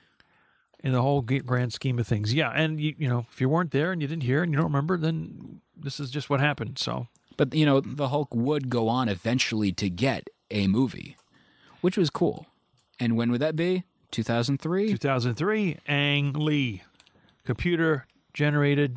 [0.85, 2.51] in the whole grand scheme of things, yeah.
[2.51, 4.67] And you, you know, if you weren't there and you didn't hear and you don't
[4.67, 6.77] remember, then this is just what happened.
[6.79, 7.07] So
[7.37, 11.17] But you know, the Hulk would go on eventually to get a movie,
[11.83, 12.47] which was cool.
[12.99, 13.85] And when would that be?
[14.13, 14.91] 2003.
[14.93, 16.83] 2003, Ang Lee,
[17.45, 18.97] computer generated.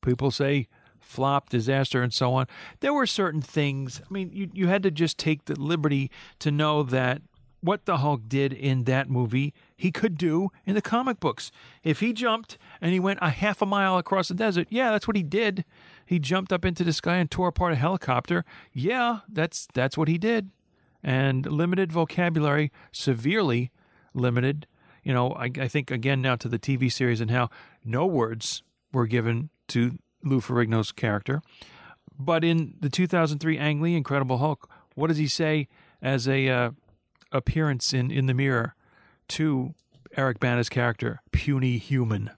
[0.00, 0.68] People say
[1.00, 2.46] flop, disaster, and so on.
[2.80, 4.00] There were certain things.
[4.00, 7.22] I mean, you you had to just take the liberty to know that
[7.60, 11.50] what the Hulk did in that movie, he could do in the comic books.
[11.82, 15.08] If he jumped and he went a half a mile across the desert, yeah, that's
[15.08, 15.64] what he did.
[16.04, 18.44] He jumped up into the sky and tore apart a helicopter.
[18.72, 20.50] Yeah, that's that's what he did.
[21.02, 23.70] And limited vocabulary, severely
[24.14, 24.66] limited.
[25.02, 27.50] You know, I, I think again now to the TV series and how
[27.84, 31.42] no words were given to Lou Ferrigno's character.
[32.18, 35.68] But in the 2003 Ang Lee Incredible Hulk, what does he say
[36.00, 36.70] as a uh,
[37.32, 38.74] appearance in, in the mirror
[39.28, 39.74] to
[40.16, 42.30] Eric Bana's character, puny human,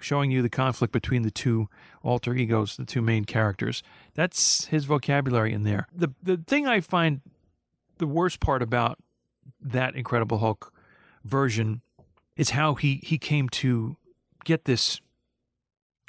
[0.00, 1.68] showing you the conflict between the two
[2.02, 3.82] alter egos, the two main characters.
[4.14, 5.86] That's his vocabulary in there.
[5.94, 7.20] The the thing I find
[7.98, 8.98] the worst part about
[9.60, 10.72] that Incredible Hulk
[11.28, 11.82] version
[12.36, 13.96] is how he he came to
[14.44, 15.00] get this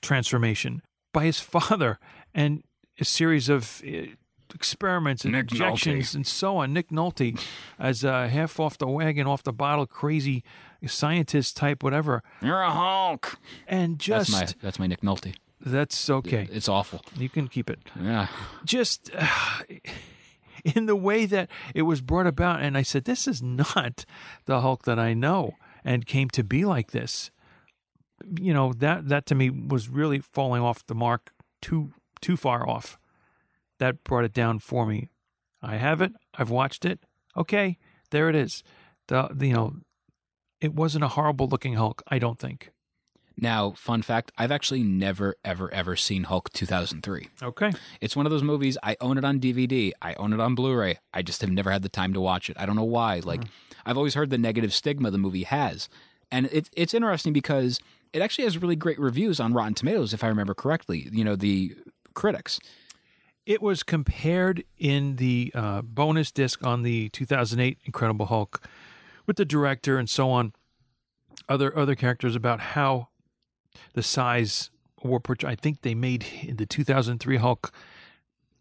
[0.02, 0.82] transformation
[1.14, 2.00] by his father
[2.34, 2.64] and
[3.00, 4.08] a series of uh,
[4.54, 6.74] experiments and Nick injections and so on.
[6.74, 7.40] Nick Nolte
[7.78, 10.44] as a half off the wagon, off the bottle, crazy
[10.88, 13.38] scientist type, whatever, You're a Hulk.
[13.68, 15.36] and just That's my that's my Nick Nolte.
[15.62, 16.48] that's okay.
[16.52, 17.02] It's awful.
[17.18, 17.80] You can keep it.
[18.02, 18.28] Yeah.
[18.66, 19.28] Just uh,
[20.76, 24.06] in the way that it was brought about, and I said, "This is not
[24.46, 27.32] the Hulk that I know," and came to be like this.
[28.40, 32.68] You know that that to me was really falling off the mark too too far
[32.68, 32.98] off.
[33.80, 35.10] That brought it down for me.
[35.62, 36.14] I have it.
[36.38, 37.00] I've watched it.
[37.36, 37.78] Okay,
[38.12, 38.64] there it is.
[39.08, 39.74] The, the you know,
[40.62, 42.04] it wasn't a horrible looking Hulk.
[42.08, 42.72] I don't think.
[43.42, 47.28] Now, fun fact: I've actually never, ever, ever seen Hulk 2003.
[47.42, 47.72] Okay.
[48.02, 48.78] It's one of those movies.
[48.84, 49.92] I own it on DVD.
[50.02, 51.00] I own it on Blu-ray.
[51.14, 52.58] I just have never had the time to watch it.
[52.60, 53.22] I don't know why.
[53.24, 53.44] Like,
[53.86, 55.90] I've always heard the negative stigma the movie has,
[56.32, 57.80] and it's it's interesting because
[58.14, 61.08] it actually has really great reviews on Rotten Tomatoes, if I remember correctly.
[61.12, 61.76] You know, the
[62.14, 62.60] critics.
[63.46, 68.62] It was compared in the uh, bonus disc on the 2008 Incredible Hulk
[69.26, 70.54] with the director and so on,
[71.48, 73.09] other other characters about how
[73.94, 77.72] the size portray- I think they made in the 2003 Hulk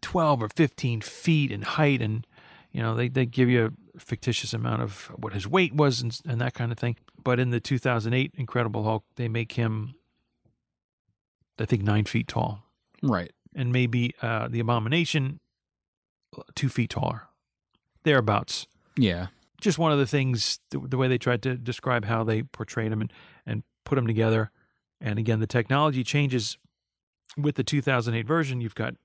[0.01, 2.25] 12 or 15 feet in height, and
[2.71, 6.17] you know they they give you a fictitious amount of what his weight was and,
[6.25, 6.95] and that kind of thing.
[7.21, 9.95] But in the 2008 Incredible Hulk, they make him,
[11.59, 12.63] I think, nine feet tall
[13.03, 13.31] Right.
[13.53, 15.39] and maybe uh, the abomination
[16.55, 17.23] two feet taller
[18.03, 19.27] thereabouts Yeah.
[19.59, 22.91] just one of the things the, the way they tried to describe how they portrayed
[22.91, 23.11] him and,
[23.45, 24.51] and put them together
[25.01, 26.57] and again the technology changes
[27.37, 28.61] with the 2008 version.
[28.61, 28.95] You've got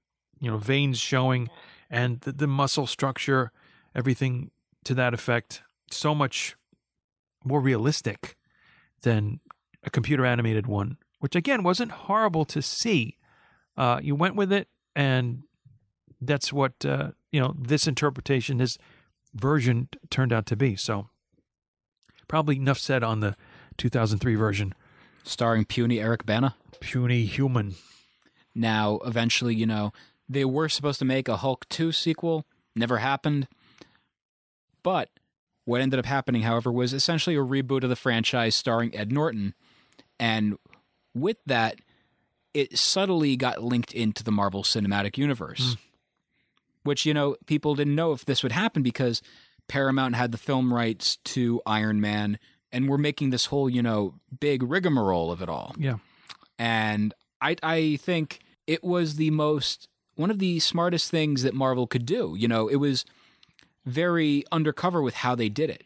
[0.41, 1.49] you know veins showing
[1.91, 3.53] and the, the muscle structure
[3.95, 4.51] everything
[4.85, 5.63] to that effect.
[5.91, 6.57] So much
[7.45, 8.37] more realistic
[9.03, 9.41] than
[9.83, 13.17] a computer animated one which again wasn't horrible to see.
[13.79, 15.43] Uh, you went with it and
[16.21, 18.77] that's what uh, you know this interpretation this
[19.33, 20.77] version turned out to be.
[20.77, 21.09] So
[22.29, 23.37] probably enough said on the
[23.79, 24.75] 2003 version
[25.25, 26.55] Starring puny Eric Bana.
[26.81, 27.75] puny human
[28.55, 29.93] Now, eventually, you know,
[30.29, 33.49] they were supposed to make a Hulk 2 sequel, never happened.
[34.83, 35.11] But
[35.65, 39.55] what ended up happening, however, was essentially a reboot of the franchise starring Ed Norton.
[40.21, 40.59] And
[41.15, 41.77] with that,
[42.53, 45.75] it subtly got linked into the Marvel Cinematic Universe.
[45.75, 45.81] Hmm.
[46.85, 49.23] Which, you know, people didn't know if this would happen because
[49.69, 52.39] Paramount had the film rights to Iron Man
[52.75, 55.97] and we're making this whole, you know, big rigmarole of it all yeah
[56.59, 61.87] and I I think it was the most one of the smartest things that Marvel
[61.87, 62.35] could do.
[62.39, 63.05] You know, it was
[63.85, 65.85] very undercover with how they did it.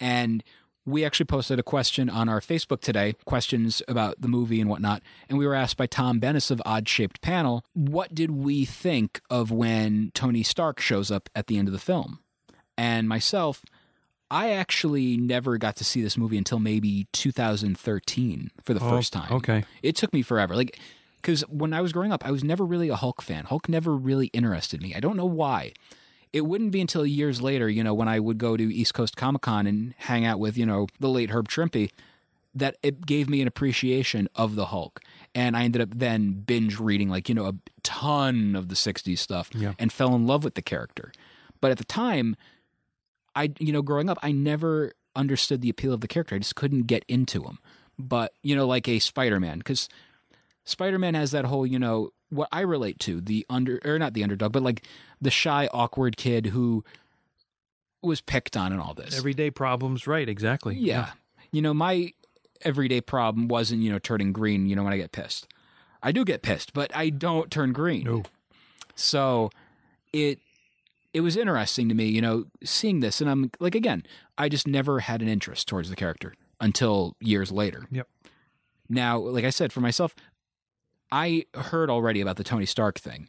[0.00, 0.42] And
[0.86, 5.02] we actually posted a question on our Facebook today, questions about the movie and whatnot.
[5.28, 9.20] And we were asked by Tom Bennis of Odd Shaped Panel, what did we think
[9.30, 12.20] of when Tony Stark shows up at the end of the film?
[12.76, 13.64] And myself,
[14.30, 19.12] I actually never got to see this movie until maybe 2013 for the Oh, first
[19.12, 19.32] time.
[19.32, 19.64] okay.
[19.82, 20.56] It took me forever.
[20.56, 20.78] Like,
[21.16, 23.44] because when I was growing up, I was never really a Hulk fan.
[23.44, 24.94] Hulk never really interested me.
[24.94, 25.72] I don't know why.
[26.32, 29.16] It wouldn't be until years later, you know, when I would go to East Coast
[29.16, 31.90] Comic Con and hang out with, you know, the late Herb Trimpe,
[32.56, 35.00] that it gave me an appreciation of the Hulk.
[35.34, 39.18] And I ended up then binge reading, like, you know, a ton of the 60s
[39.18, 39.74] stuff Yeah.
[39.78, 41.12] and fell in love with the character.
[41.60, 42.36] But at the time,
[43.34, 46.34] I, you know, growing up, I never understood the appeal of the character.
[46.34, 47.58] I just couldn't get into him.
[47.98, 49.88] But, you know, like a Spider Man, because
[50.64, 54.14] Spider Man has that whole, you know, what I relate to the under, or not
[54.14, 54.84] the underdog, but like
[55.20, 56.84] the shy, awkward kid who
[58.02, 59.16] was picked on and all this.
[59.16, 60.28] Everyday problems, right?
[60.28, 60.76] Exactly.
[60.76, 61.10] yeah.
[61.52, 62.12] You know, my
[62.62, 65.46] everyday problem wasn't, you know, turning green, you know, when I get pissed.
[66.02, 68.04] I do get pissed, but I don't turn green.
[68.04, 68.24] No.
[68.94, 69.50] So
[70.12, 70.40] it
[71.14, 74.04] it was interesting to me, you know, seeing this and I'm like again,
[74.36, 77.86] I just never had an interest towards the character until years later.
[77.90, 78.08] Yep.
[78.88, 80.14] Now, like I said for myself,
[81.10, 83.28] I heard already about the Tony Stark thing.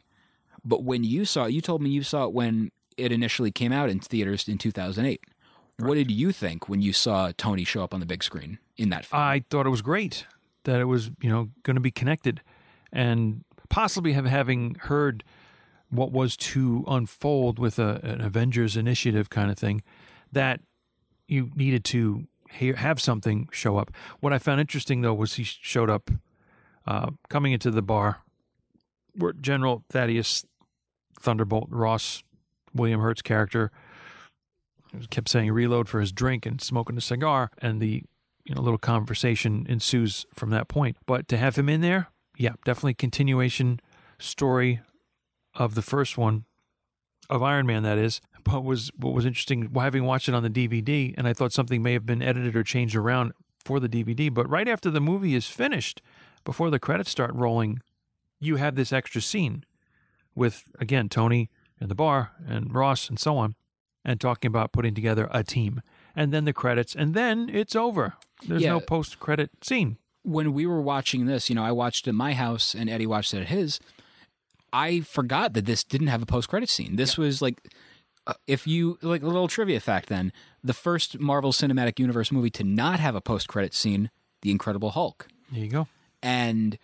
[0.64, 3.72] But when you saw it, you told me you saw it when it initially came
[3.72, 5.22] out in theaters in 2008.
[5.78, 8.88] What did you think when you saw Tony show up on the big screen in
[8.88, 9.22] that film?
[9.22, 10.26] I thought it was great
[10.64, 12.40] that it was, you know, going to be connected
[12.92, 15.22] and possibly have having heard
[15.90, 19.82] what was to unfold with a, an Avengers initiative kind of thing
[20.32, 20.60] that
[21.28, 23.90] you needed to ha- have something show up.
[24.20, 26.10] What I found interesting though was he showed up
[26.86, 28.22] uh, coming into the bar
[29.14, 30.44] where General Thaddeus
[31.20, 32.22] Thunderbolt Ross,
[32.74, 33.70] William Hurt's character,
[35.10, 38.02] kept saying reload for his drink and smoking a cigar, and the
[38.44, 40.96] you know little conversation ensues from that point.
[41.06, 43.80] But to have him in there, yeah, definitely continuation
[44.18, 44.80] story
[45.56, 46.44] of the first one
[47.28, 47.82] of Iron Man.
[47.82, 51.32] That is, but was what was interesting having watched it on the DVD, and I
[51.32, 53.32] thought something may have been edited or changed around
[53.64, 54.32] for the DVD.
[54.32, 56.00] But right after the movie is finished,
[56.44, 57.80] before the credits start rolling,
[58.38, 59.64] you have this extra scene
[60.34, 63.54] with again Tony in the bar and Ross and so on,
[64.04, 65.82] and talking about putting together a team.
[66.14, 68.14] And then the credits, and then it's over.
[68.46, 69.98] There's no post credit scene.
[70.22, 73.06] when we were watching this, you know, I watched it at my house and Eddie
[73.06, 73.78] watched it at his.
[74.76, 76.96] I forgot that this didn't have a post credit scene.
[76.96, 77.56] This was like,
[78.26, 82.50] uh, if you like a little trivia fact, then the first Marvel Cinematic Universe movie
[82.50, 84.10] to not have a post credit scene,
[84.42, 85.88] The Incredible Hulk, There you go.
[86.22, 86.76] and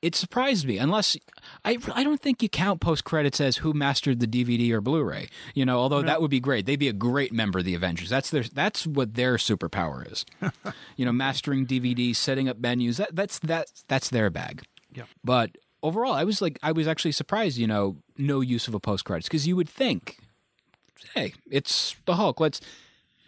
[0.00, 0.78] it surprised me.
[0.78, 1.16] Unless
[1.64, 5.28] I, I don't think you count post credits as who mastered the DVD or Blu-ray.
[5.54, 6.66] You know, although that would be great.
[6.66, 8.08] They'd be a great member of the Avengers.
[8.08, 10.24] That's their that's what their superpower is.
[10.96, 12.98] you know, mastering DVDs, setting up menus.
[12.98, 14.62] That that's that that's their bag.
[14.94, 15.06] Yeah.
[15.24, 17.58] But overall, I was like, I was actually surprised.
[17.58, 20.18] You know, no use of a post credits because you would think,
[21.14, 22.40] hey, it's the Hulk.
[22.40, 22.60] Let's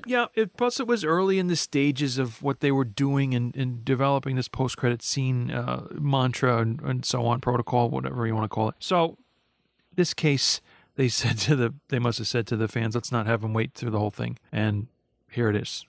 [0.07, 3.55] Yeah, it, plus it was early in the stages of what they were doing and
[3.55, 8.27] in, in developing this post credit scene uh, mantra and, and so on, protocol, whatever
[8.27, 8.77] you want to call it.
[8.81, 9.19] So,
[9.95, 10.61] this case,
[10.97, 13.55] they said to the, they must have said to the fans, let's not have them
[13.55, 14.39] wait through the whole thing.
[14.53, 14.89] And
[15.31, 15.87] here it is.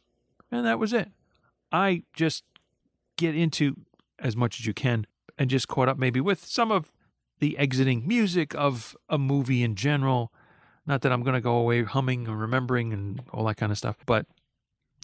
[0.51, 1.09] And that was it.
[1.71, 2.43] I just
[3.17, 3.75] get into
[4.19, 5.07] as much as you can
[5.41, 6.91] and just caught up maybe with some of
[7.39, 10.31] the exiting music of a movie in general.
[10.85, 13.77] Not that I'm going to go away humming and remembering and all that kind of
[13.79, 14.27] stuff, but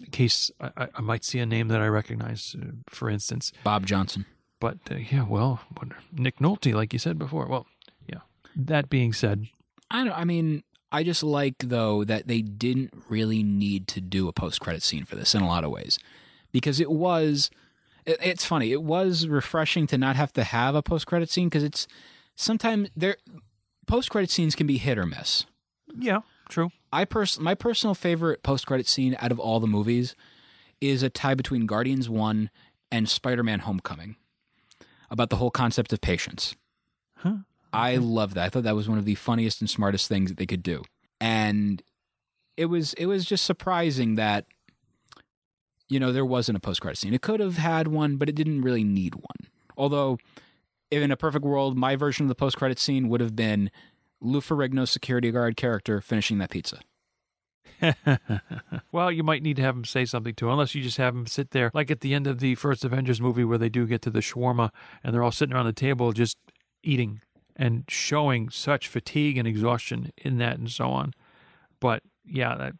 [0.03, 3.51] in case I, I- might see a name that I recognize, uh, for instance.
[3.63, 4.25] Bob Johnson.
[4.59, 5.61] But uh, yeah, well,
[6.11, 7.47] Nick Nolte, like you said before.
[7.47, 7.65] Well,
[8.07, 8.19] yeah.
[8.55, 9.47] That being said,
[9.89, 10.17] I don't.
[10.17, 14.59] I mean, I just like though that they didn't really need to do a post
[14.59, 15.97] credit scene for this in a lot of ways,
[16.51, 17.49] because it was.
[18.07, 18.71] It, it's funny.
[18.71, 21.87] It was refreshing to not have to have a post credit scene because it's
[22.35, 23.17] sometimes there.
[23.85, 25.45] Post credit scenes can be hit or miss.
[25.97, 26.71] yeah, true.
[26.91, 30.15] I pers- my personal favorite post credit scene out of all the movies
[30.81, 32.49] is a tie between Guardians One
[32.91, 34.15] and Spider Man Homecoming
[35.09, 36.55] about the whole concept of patience.
[37.17, 37.37] Huh.
[37.73, 38.45] I love that.
[38.45, 40.83] I thought that was one of the funniest and smartest things that they could do.
[41.19, 41.81] And
[42.55, 44.45] it was it was just surprising that
[45.89, 47.13] you know there wasn't a post credit scene.
[47.13, 49.49] It could have had one, but it didn't really need one.
[49.77, 50.17] Although
[50.91, 53.69] in a perfect world, my version of the post credit scene would have been
[54.21, 56.79] Lou Ferrigno's security guard character finishing that pizza.
[58.91, 61.27] well, you might need to have him say something too, unless you just have him
[61.27, 64.01] sit there, like at the end of the first Avengers movie where they do get
[64.01, 64.71] to the shawarma
[65.03, 66.37] and they're all sitting around the table, just
[66.83, 67.21] eating
[67.55, 71.13] and showing such fatigue and exhaustion in that and so on.
[71.79, 72.73] But yeah, that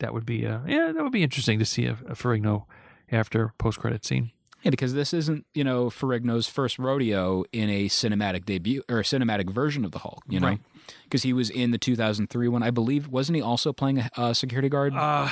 [0.00, 2.64] that would be uh, yeah that would be interesting to see a, a Ferrigno
[3.10, 4.30] after post credit scene.
[4.62, 9.02] Yeah, because this isn't you know Ferrigno's first rodeo in a cinematic debut or a
[9.02, 10.22] cinematic version of the Hulk.
[10.28, 10.60] You know, Right.
[11.04, 13.06] because he was in the 2003 one, I believe.
[13.08, 15.28] Wasn't he also playing a, a security guard Uh,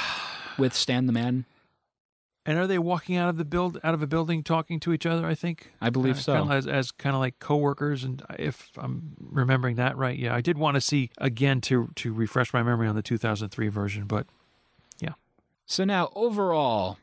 [0.58, 1.46] with Stan the Man?
[2.46, 5.06] and are they walking out of the build out of a building talking to each
[5.06, 5.26] other?
[5.26, 6.38] I think I believe Uh, so.
[6.38, 8.04] kinda as, as kind of like coworkers.
[8.04, 12.12] And if I'm remembering that right, yeah, I did want to see again to to
[12.12, 14.26] refresh my memory on the 2003 version, but
[15.66, 16.98] So now, overall,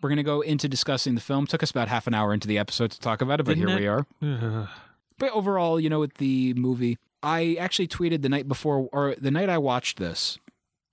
[0.00, 1.46] we're going to go into discussing the film.
[1.46, 3.68] Took us about half an hour into the episode to talk about it, but Didn't
[3.68, 4.68] here we are.
[5.18, 9.32] But overall, you know, with the movie, I actually tweeted the night before, or the
[9.32, 10.38] night I watched this,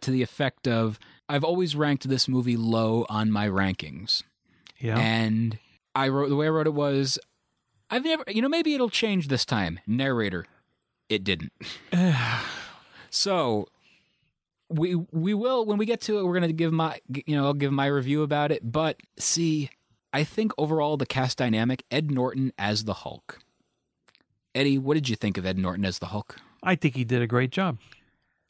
[0.01, 0.99] to the effect of
[1.29, 4.23] I've always ranked this movie low on my rankings.
[4.79, 5.57] yeah, And
[5.93, 7.19] I wrote, the way I wrote it was,
[7.89, 9.79] I've never, you know, maybe it'll change this time.
[9.85, 10.45] Narrator,
[11.07, 11.51] it didn't.
[13.09, 13.67] so
[14.69, 17.45] we we will when we get to it we're going to give my you know
[17.45, 18.71] I'll give my review about it.
[18.71, 19.69] But see
[20.13, 23.39] I think overall the cast dynamic Ed Norton as the Hulk.
[24.53, 26.37] Eddie what did you think of Ed Norton as the Hulk?
[26.63, 27.77] I think he did a great job,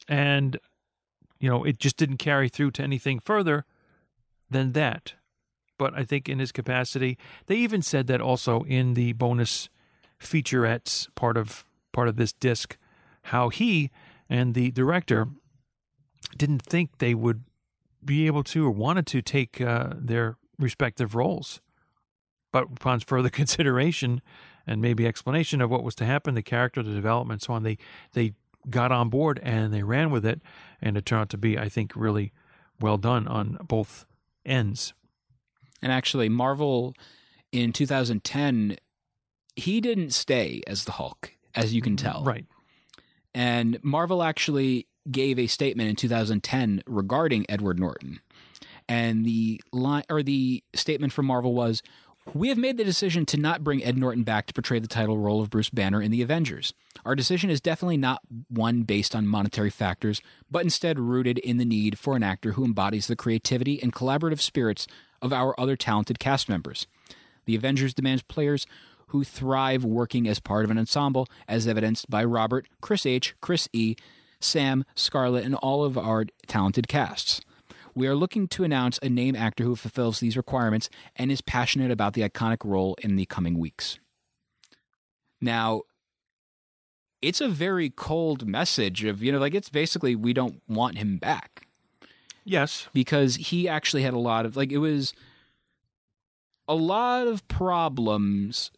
[0.08, 0.56] and
[1.38, 3.64] you know it just didn't carry through to anything further
[4.50, 5.14] than that.
[5.78, 9.68] But I think in his capacity, they even said that also in the bonus
[10.18, 12.78] featurettes part of part of this disc,
[13.24, 13.90] how he
[14.28, 15.28] and the director
[16.36, 17.44] didn't think they would
[18.04, 21.60] be able to or wanted to take uh, their respective roles.
[22.52, 24.22] But upon further consideration
[24.66, 27.78] and maybe explanation of what was to happen, the character, the development, so on, they
[28.12, 28.34] they
[28.68, 30.40] got on board and they ran with it,
[30.80, 32.32] and it turned out to be, I think, really
[32.80, 34.06] well done on both
[34.44, 34.92] ends.
[35.82, 36.94] and actually Marvel
[37.52, 38.76] in 2010
[39.56, 42.44] he didn't stay as the Hulk as you can tell Right.
[43.34, 48.20] And Marvel actually gave a statement in 2010 regarding Edward Norton.
[48.88, 51.82] And the line or the statement from Marvel was
[52.34, 55.18] we have made the decision to not bring Ed Norton back to portray the title
[55.18, 56.74] role of Bruce Banner in the Avengers.
[57.04, 61.64] Our decision is definitely not one based on monetary factors, but instead rooted in the
[61.64, 64.86] need for an actor who embodies the creativity and collaborative spirits
[65.22, 66.86] of our other talented cast members.
[67.44, 68.66] The Avengers demands players
[69.08, 73.68] who thrive working as part of an ensemble, as evidenced by Robert, Chris H., Chris
[73.72, 73.94] E.,
[74.40, 77.40] Sam, Scarlett, and all of our talented casts.
[77.94, 81.90] We are looking to announce a name actor who fulfills these requirements and is passionate
[81.90, 83.98] about the iconic role in the coming weeks.
[85.40, 85.82] Now,
[87.22, 91.16] it's a very cold message of, you know, like it's basically we don't want him
[91.16, 91.66] back
[92.44, 92.88] Yes.
[92.92, 95.14] because he actually had a lot of like it was
[96.68, 98.70] a lot of problems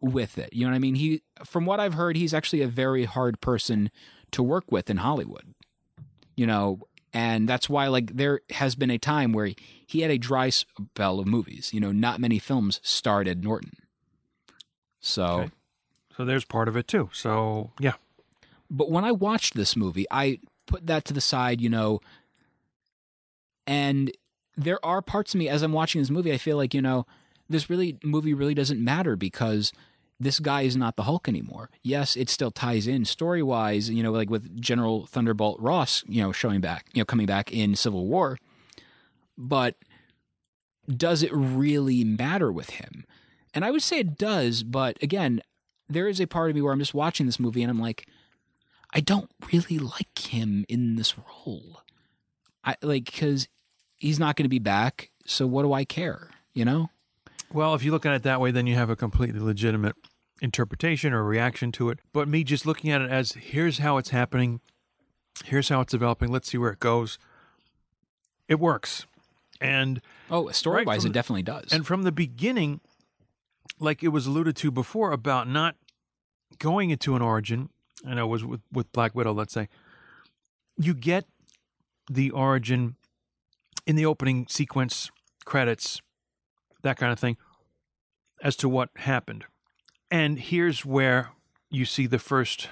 [0.00, 0.52] with it.
[0.52, 0.94] You know what I mean?
[0.94, 3.90] He from what I've heard, he's actually a very hard person
[4.34, 5.54] to work with in Hollywood.
[6.36, 6.80] You know,
[7.12, 9.50] and that's why like there has been a time where
[9.86, 11.72] he had a dry spell of movies.
[11.72, 13.72] You know, not many films starred Ed Norton.
[15.00, 15.50] So Okay.
[16.16, 17.10] So there's part of it too.
[17.12, 17.94] So yeah.
[18.70, 22.00] But when I watched this movie, I put that to the side, you know,
[23.66, 24.10] and
[24.56, 27.06] there are parts of me as I'm watching this movie, I feel like, you know,
[27.48, 29.72] this really movie really doesn't matter because
[30.24, 31.70] this guy is not the Hulk anymore.
[31.82, 36.22] Yes, it still ties in story wise, you know, like with General Thunderbolt Ross, you
[36.22, 38.38] know, showing back, you know, coming back in Civil War.
[39.36, 39.76] But
[40.88, 43.04] does it really matter with him?
[43.52, 45.40] And I would say it does, but again,
[45.88, 48.06] there is a part of me where I'm just watching this movie and I'm like,
[48.92, 51.82] I don't really like him in this role.
[52.64, 53.48] I like because
[53.96, 55.10] he's not going to be back.
[55.26, 56.30] So what do I care?
[56.54, 56.90] You know?
[57.52, 59.96] Well, if you look at it that way, then you have a completely legitimate
[60.44, 61.98] interpretation or reaction to it.
[62.12, 64.60] But me just looking at it as here's how it's happening,
[65.44, 67.18] here's how it's developing, let's see where it goes.
[68.46, 69.06] It works.
[69.60, 71.72] And Oh, story wise, from it definitely does.
[71.72, 72.80] and from the beginning,
[73.80, 75.76] like it was alluded to before about not
[76.58, 77.70] going into an origin,
[78.04, 79.68] and I was with, with Black Widow, let's say,
[80.76, 81.24] you get
[82.10, 82.96] the origin
[83.86, 85.10] in the opening sequence,
[85.46, 86.02] credits,
[86.82, 87.36] that kind of thing,
[88.42, 89.44] as to what happened.
[90.14, 91.32] And here's where
[91.72, 92.68] you see the first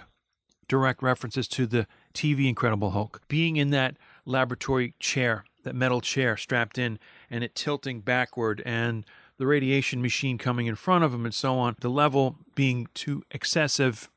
[0.68, 6.36] direct references to the TV Incredible Hulk being in that laboratory chair, that metal chair
[6.36, 9.04] strapped in, and it tilting backward, and
[9.38, 11.74] the radiation machine coming in front of him, and so on.
[11.80, 14.08] The level being too excessive,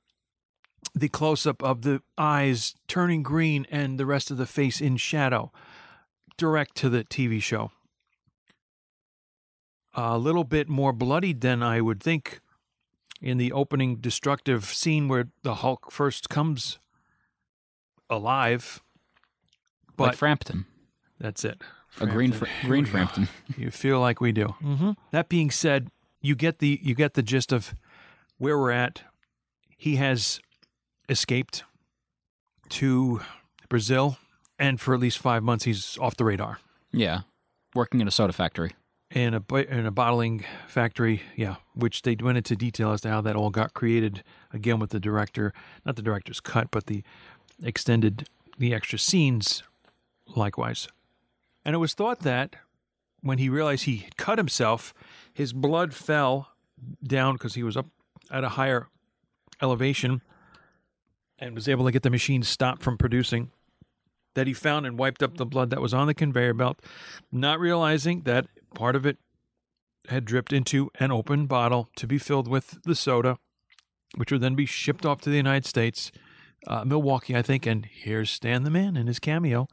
[0.93, 4.97] the close up of the eyes turning green, and the rest of the face in
[4.97, 5.51] shadow,
[6.37, 7.71] direct to the TV show.
[9.95, 12.39] A little bit more bloodied than I would think
[13.21, 16.79] in the opening destructive scene where the Hulk first comes
[18.09, 18.81] alive.
[19.97, 20.65] But like Frampton,
[21.19, 21.61] that's it.
[21.99, 22.69] a green Frampton.
[22.69, 23.27] Green Frampton.
[23.57, 24.55] You feel like we do.
[24.61, 24.91] Mm-hmm.
[25.11, 25.89] That being said,
[26.21, 27.73] you get the you get the gist of
[28.37, 29.03] where we're at.
[29.77, 30.39] He has
[31.07, 31.63] escaped
[32.69, 33.21] to
[33.69, 34.17] Brazil,
[34.59, 36.59] and for at least five months, he's off the radar
[36.91, 37.21] Yeah,
[37.73, 38.71] working in a soda factory.
[39.15, 41.23] In a in a bottling factory.
[41.35, 44.23] Yeah, which they went into detail as to how that all got created.
[44.53, 45.53] Again, with the director,
[45.85, 47.01] not the director's cut, but the
[47.63, 48.27] extended
[48.59, 49.63] the extra scenes.
[50.35, 50.87] Likewise,
[51.63, 52.55] and it was thought that
[53.21, 54.93] when he realized he cut himself,
[55.33, 56.49] his blood fell
[57.03, 57.85] down because he was up
[58.31, 58.87] at a higher
[59.61, 60.21] elevation
[61.37, 63.51] and was able to get the machine stopped from producing.
[64.33, 66.81] That he found and wiped up the blood that was on the conveyor belt,
[67.31, 69.17] not realizing that part of it
[70.09, 73.37] had dripped into an open bottle to be filled with the soda,
[74.15, 76.11] which would then be shipped off to the United States,
[76.67, 77.65] uh, Milwaukee, I think.
[77.65, 79.67] And here's Stan the Man in his cameo.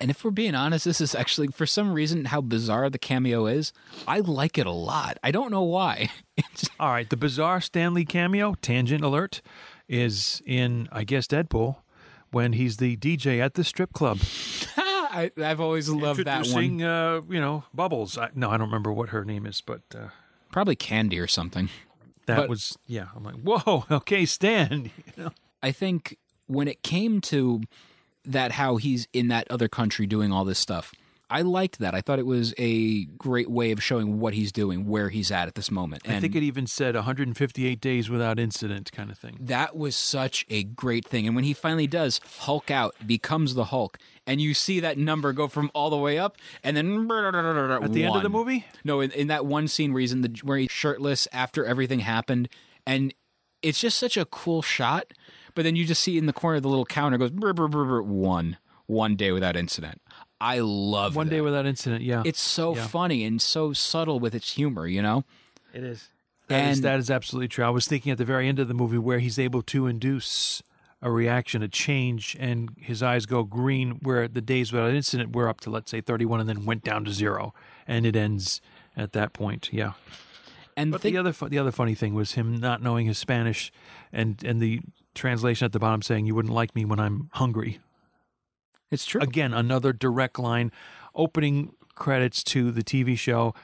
[0.00, 3.46] And if we're being honest, this is actually for some reason how bizarre the cameo
[3.46, 3.72] is.
[4.06, 5.18] I like it a lot.
[5.22, 6.10] I don't know why.
[6.54, 9.42] It's, All right, the bizarre Stan Lee cameo, tangent alert,
[9.86, 11.76] is in, I guess, Deadpool
[12.30, 14.18] when he's the DJ at the strip club.
[15.12, 16.80] I, I've always loved that one.
[16.82, 18.16] Uh, you know, Bubbles.
[18.18, 20.08] I, no, I don't remember what her name is, but uh,
[20.50, 21.68] Probably Candy or something.
[22.26, 23.06] that But- was, yeah.
[23.14, 24.90] I'm like, whoa, okay, Stan.
[25.16, 25.30] You know?
[25.62, 27.62] I think when it came to
[28.24, 30.92] that, how he's in that other country doing all this stuff,
[31.32, 31.94] I liked that.
[31.94, 35.48] I thought it was a great way of showing what he's doing, where he's at
[35.48, 36.02] at this moment.
[36.04, 39.38] And I think it even said 158 days without incident kind of thing.
[39.40, 41.26] that was such a great thing.
[41.26, 45.32] And when he finally does Hulk out, becomes the Hulk, and you see that number
[45.32, 48.66] go from all the way up, and then At the end of the movie?
[48.84, 52.00] No, in, in that one scene where he's in the where he's shirtless after everything
[52.00, 52.50] happened,
[52.86, 53.14] and
[53.62, 55.14] it's just such a cool shot.
[55.54, 57.68] But then you just see in the corner of the little counter goes brr, brr,
[57.68, 60.00] brr, brr, one one day without incident.
[60.42, 61.34] I love One that.
[61.36, 62.22] day without incident, yeah.
[62.26, 62.86] It's so Yeah.
[62.88, 65.24] funny and so subtle with its humor, you know.
[65.72, 66.08] It is.
[66.48, 67.64] That is And- that is absolutely true.
[67.64, 70.62] I was thinking at the very end of the movie where he's able to induce
[71.00, 73.92] a reaction, a change, and his eyes go green.
[74.02, 77.04] Where the days without incident were up to let's say thirty-one, and then went down
[77.06, 77.54] to zero,
[77.88, 78.60] and it ends
[78.96, 79.68] at that point.
[79.72, 79.92] Yeah.
[80.76, 83.18] And But think- the other fu- the other funny thing was him not knowing his
[83.18, 83.72] Spanish,
[84.12, 84.80] and and the
[85.14, 87.78] translation at the bottom saying "You wouldn't like me when I'm hungry."
[88.92, 89.20] It's true.
[89.20, 90.70] Again, another direct line,
[91.14, 93.54] opening credits to the TV show.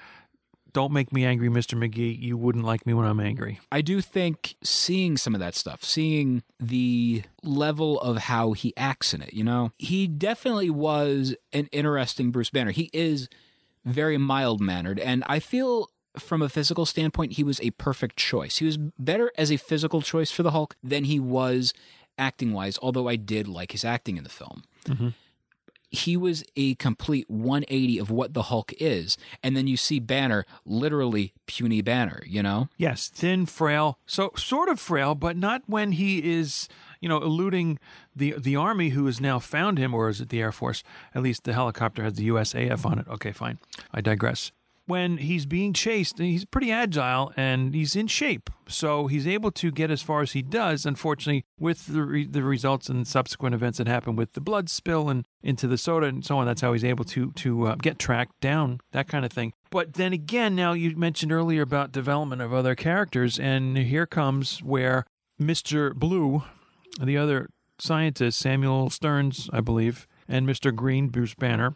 [0.73, 1.79] Don't make me angry, Mr.
[1.79, 2.21] McGee.
[2.21, 3.61] You wouldn't like me when I'm angry.
[3.73, 9.15] I do think seeing some of that stuff, seeing the level of how he acts
[9.15, 12.71] in it, you know, he definitely was an interesting Bruce Banner.
[12.71, 13.29] He is
[13.85, 18.59] very mild mannered, and I feel from a physical standpoint, he was a perfect choice.
[18.59, 21.73] He was better as a physical choice for the Hulk than he was
[22.19, 24.65] acting wise, although I did like his acting in the film.
[24.85, 25.09] Mm-hmm.
[25.91, 29.17] He was a complete 180 of what the Hulk is.
[29.43, 32.69] And then you see Banner, literally puny Banner, you know?
[32.77, 33.99] Yes, thin, frail.
[34.05, 36.69] So sort of frail, but not when he is,
[37.01, 37.79] you know, eluding
[38.15, 40.83] the the army who has now found him, or is it the Air Force?
[41.15, 43.09] At least the helicopter has the USAF on it.
[43.09, 43.59] Okay, fine.
[43.91, 44.53] I digress.
[44.89, 49.71] When he's being chased, he's pretty agile and he's in shape, so he's able to
[49.71, 50.87] get as far as he does.
[50.87, 55.11] Unfortunately, with the re- the results and subsequent events that happen with the blood spill
[55.11, 57.99] and into the soda and so on, that's how he's able to to uh, get
[57.99, 59.53] tracked down, that kind of thing.
[59.71, 64.63] But then again, now you mentioned earlier about development of other characters, and here comes
[64.63, 65.05] where
[65.39, 65.95] Mr.
[65.95, 66.45] Blue,
[66.99, 70.75] the other scientist, Samuel Sterns, I believe, and Mr.
[70.75, 71.75] Green, Bruce Banner,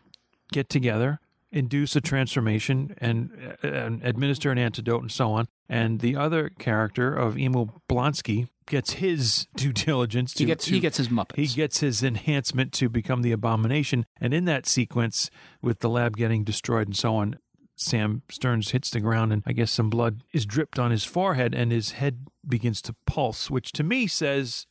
[0.51, 1.21] get together,
[1.53, 5.47] induce a transformation, and, and administer an antidote, and so on.
[5.69, 10.33] And the other character of Emil Blonsky gets his due diligence.
[10.35, 11.37] To, He gets to- he gets his Muppets.
[11.37, 14.07] he gets his enhancement to become the abomination.
[14.21, 15.31] And in that sequence,
[15.61, 17.37] with the lab getting destroyed and so on,
[17.77, 21.55] Sam Sterns hits the ground, and I guess some blood is dripped on his forehead,
[21.55, 24.67] and his head begins to pulse, which to me says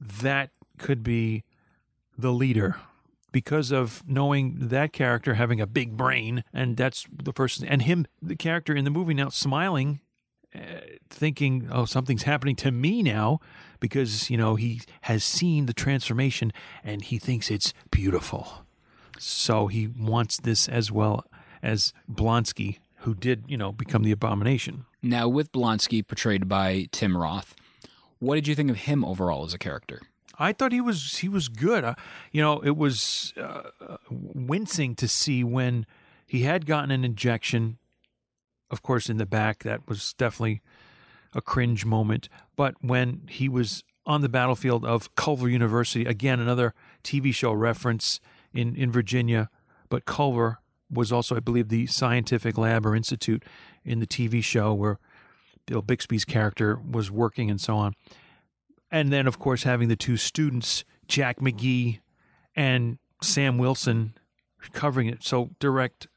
[0.00, 1.44] that could be
[2.18, 2.76] the leader
[3.32, 8.06] because of knowing that character having a big brain and that's the first and him
[8.20, 10.00] the character in the movie now smiling
[10.54, 10.58] uh,
[11.08, 13.40] thinking oh something's happening to me now
[13.80, 16.52] because you know he has seen the transformation
[16.84, 18.64] and he thinks it's beautiful
[19.18, 21.24] so he wants this as well
[21.62, 27.16] as Blonsky who did you know become the abomination now with Blonsky portrayed by Tim
[27.16, 27.56] Roth.
[28.20, 30.00] What did you think of him overall as a character?
[30.38, 31.84] I thought he was he was good.
[31.84, 31.94] Uh,
[32.30, 33.62] you know, it was uh,
[34.10, 35.86] wincing to see when
[36.26, 37.78] he had gotten an injection.
[38.70, 40.62] Of course, in the back, that was definitely
[41.34, 42.28] a cringe moment.
[42.56, 46.74] But when he was on the battlefield of Culver University, again, another
[47.04, 48.20] TV show reference
[48.52, 49.48] in, in Virginia,
[49.88, 50.58] but Culver
[50.90, 53.44] was also, I believe, the scientific lab or institute
[53.84, 54.98] in the TV show where
[55.66, 57.94] Bill Bixby's character was working and so on.
[58.92, 62.00] And then, of course, having the two students, Jack McGee
[62.54, 64.14] and Sam Wilson,
[64.72, 65.24] covering it.
[65.24, 66.08] So direct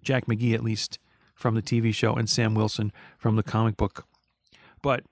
[0.00, 1.00] Jack McGee, at least,
[1.34, 4.06] from the TV show, and Sam Wilson from the comic book.
[4.80, 5.02] But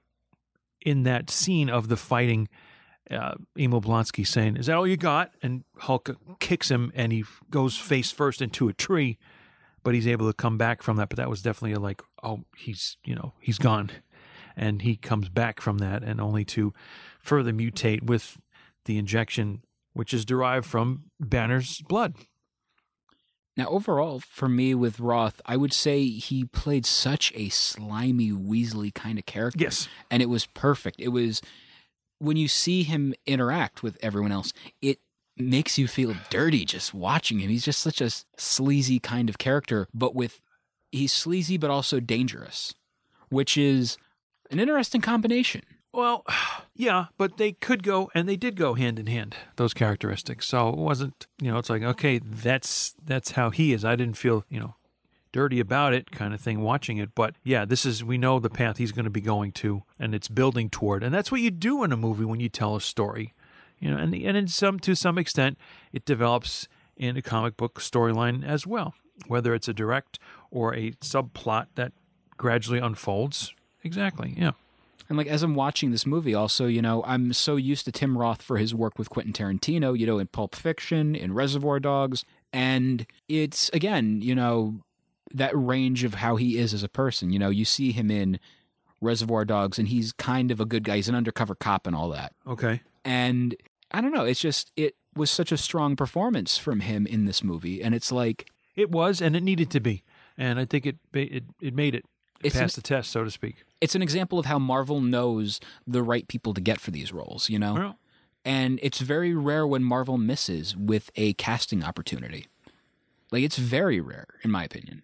[0.80, 2.48] in that scene of the fighting,
[3.10, 7.24] uh, Emil Blonsky saying, "Is that all you got?" And Hulk kicks him, and he
[7.50, 9.18] goes face first into a tree,
[9.82, 11.08] but he's able to come back from that.
[11.08, 13.90] But that was definitely a like, oh, he's you know he's gone,
[14.58, 16.74] and he comes back from that, and only to
[17.20, 18.38] further mutate with
[18.84, 22.14] the injection, which is derived from Banner's blood.
[23.56, 28.94] Now, overall, for me with Roth, I would say he played such a slimy, Weasley
[28.94, 29.64] kind of character.
[29.64, 29.88] Yes.
[30.10, 31.00] And it was perfect.
[31.00, 31.42] It was
[32.20, 35.00] when you see him interact with everyone else, it
[35.36, 37.50] makes you feel dirty just watching him.
[37.50, 40.40] He's just such a sleazy kind of character, but with
[40.92, 42.74] he's sleazy but also dangerous,
[43.28, 43.98] which is
[44.50, 45.62] an interesting combination.
[45.92, 46.24] Well,
[46.74, 49.36] yeah, but they could go, and they did go hand in hand.
[49.56, 50.46] Those characteristics.
[50.46, 53.84] So it wasn't, you know, it's like okay, that's that's how he is.
[53.84, 54.76] I didn't feel, you know,
[55.32, 57.14] dirty about it, kind of thing, watching it.
[57.14, 60.14] But yeah, this is we know the path he's going to be going to, and
[60.14, 62.80] it's building toward, and that's what you do in a movie when you tell a
[62.80, 63.34] story,
[63.78, 65.58] you know, and and in some to some extent,
[65.92, 68.94] it develops in a comic book storyline as well,
[69.26, 70.18] whether it's a direct
[70.50, 71.92] or a subplot that
[72.36, 73.54] gradually unfolds.
[73.84, 74.52] Exactly, yeah.
[75.08, 78.18] And like as I'm watching this movie, also, you know, I'm so used to Tim
[78.18, 82.24] Roth for his work with Quentin Tarantino, you know, in Pulp Fiction, in Reservoir Dogs.
[82.52, 84.80] And it's again, you know,
[85.32, 87.30] that range of how he is as a person.
[87.30, 88.38] You know, you see him in
[89.00, 90.96] Reservoir Dogs and he's kind of a good guy.
[90.96, 92.32] He's an undercover cop and all that.
[92.46, 92.82] Okay.
[93.04, 93.54] And
[93.90, 97.42] I don't know, it's just it was such a strong performance from him in this
[97.42, 97.82] movie.
[97.82, 100.02] And it's like It was, and it needed to be,
[100.36, 102.04] and I think it it it made it.
[102.42, 103.64] It passed an- the test, so to speak.
[103.80, 107.48] It's an example of how Marvel knows the right people to get for these roles,
[107.48, 107.74] you know?
[107.74, 107.98] Well,
[108.44, 112.46] And it's very rare when Marvel misses with a casting opportunity.
[113.30, 115.02] Like it's very rare, in my opinion.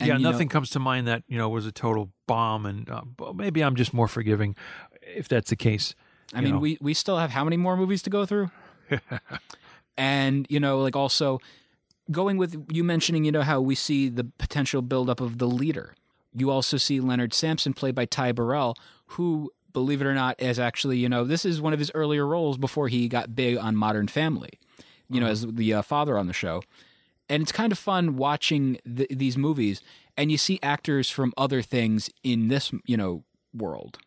[0.00, 2.66] And, yeah, you know, nothing comes to mind that you know was a total bomb,
[2.66, 3.02] and uh,
[3.34, 4.56] maybe I'm just more forgiving
[5.00, 5.94] if that's the case.
[6.34, 6.58] I mean, know.
[6.58, 8.50] we we still have how many more movies to go through?
[9.96, 11.38] and you know, like also
[12.10, 15.94] going with you mentioning, you know, how we see the potential buildup of the leader.
[16.34, 18.74] You also see Leonard Samson played by Ty Burrell,
[19.06, 22.26] who, believe it or not, is actually you know this is one of his earlier
[22.26, 24.58] roles before he got big on Modern Family.
[25.08, 26.62] You know, as the uh, father on the show,
[27.28, 29.82] and it's kind of fun watching th- these movies,
[30.16, 33.24] and you see actors from other things in this you know
[33.54, 33.98] world.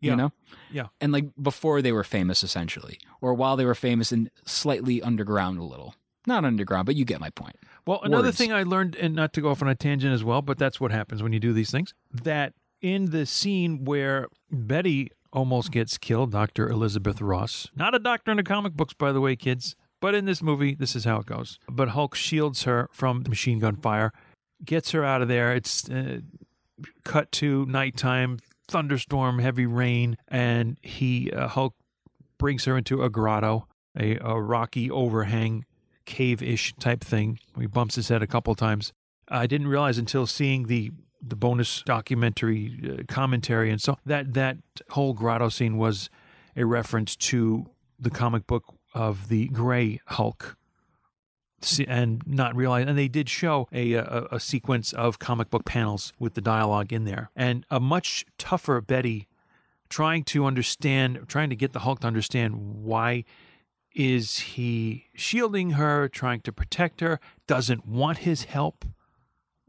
[0.00, 0.10] Yeah.
[0.12, 0.32] You know,
[0.70, 0.86] Yeah.
[1.00, 5.58] and like before they were famous essentially or while they were famous and slightly underground
[5.58, 7.56] a little not underground but you get my point
[7.88, 8.36] Well, another Words.
[8.36, 10.78] thing I learned, and not to go off on a tangent as well, but that's
[10.78, 11.94] what happens when you do these things.
[12.12, 16.68] That in the scene where Betty almost gets killed, Dr.
[16.68, 20.26] Elizabeth Ross, not a doctor in the comic books, by the way, kids, but in
[20.26, 21.58] this movie, this is how it goes.
[21.66, 24.12] But Hulk shields her from machine gun fire,
[24.62, 25.54] gets her out of there.
[25.54, 26.18] It's uh,
[27.04, 31.74] cut to nighttime, thunderstorm, heavy rain, and he, uh, Hulk,
[32.36, 33.66] brings her into a grotto,
[33.98, 35.64] a, a rocky overhang
[36.08, 37.38] cave ish type thing.
[37.60, 38.92] He bumps his head a couple times.
[39.28, 40.90] I didn't realize until seeing the
[41.20, 44.56] the bonus documentary uh, commentary and so that that
[44.90, 46.08] whole grotto scene was
[46.56, 47.66] a reference to
[47.98, 50.56] the comic book of the Gray Hulk.
[51.88, 56.12] And not realize, and they did show a, a a sequence of comic book panels
[56.16, 59.26] with the dialogue in there, and a much tougher Betty
[59.88, 63.24] trying to understand, trying to get the Hulk to understand why
[63.94, 68.84] is he shielding her, trying to protect her, doesn't want his help,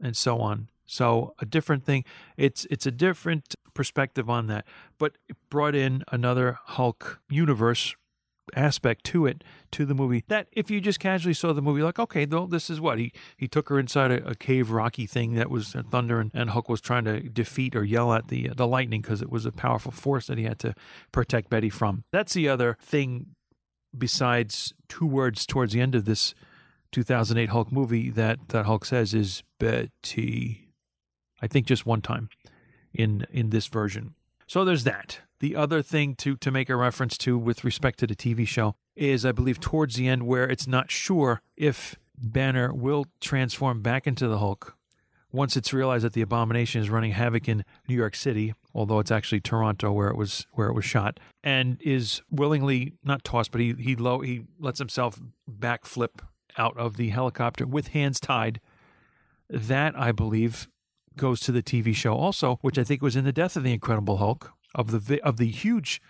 [0.00, 0.68] and so on.
[0.86, 2.04] So a different thing.
[2.36, 4.66] It's it's a different perspective on that,
[4.98, 7.94] but it brought in another Hulk universe
[8.56, 12.00] aspect to it to the movie that if you just casually saw the movie like
[12.00, 15.34] okay though this is what he he took her inside a, a cave rocky thing
[15.34, 18.48] that was uh, thunder and, and Hulk was trying to defeat or yell at the
[18.48, 20.74] the lightning because it was a powerful force that he had to
[21.12, 23.26] protect Betty from that's the other thing
[23.96, 26.34] besides two words towards the end of this
[26.92, 30.68] 2008 Hulk movie that that Hulk says is Betty.
[31.40, 32.28] I think just one time
[32.92, 34.14] in in this version.
[34.46, 35.20] So there's that.
[35.38, 38.74] The other thing to to make a reference to with respect to the TV show
[38.96, 44.06] is I believe towards the end where it's not sure if Banner will transform back
[44.06, 44.76] into the Hulk
[45.32, 49.10] once it's realized that the abomination is running havoc in New York City, although it's
[49.10, 53.60] actually Toronto where it was where it was shot, and is willingly not tossed, but
[53.60, 55.20] he he low he lets himself
[55.50, 56.20] backflip
[56.58, 58.60] out of the helicopter with hands tied.
[59.48, 60.68] That I believe
[61.16, 63.72] goes to the TV show also, which I think was in the death of the
[63.72, 66.00] Incredible Hulk of the of the huge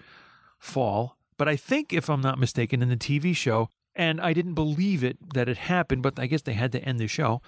[0.58, 1.16] fall.
[1.36, 5.02] But I think, if I'm not mistaken, in the TV show, and I didn't believe
[5.02, 7.40] it that it happened, but I guess they had to end the show.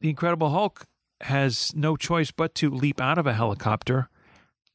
[0.00, 0.86] The Incredible Hulk
[1.24, 4.08] has no choice but to leap out of a helicopter.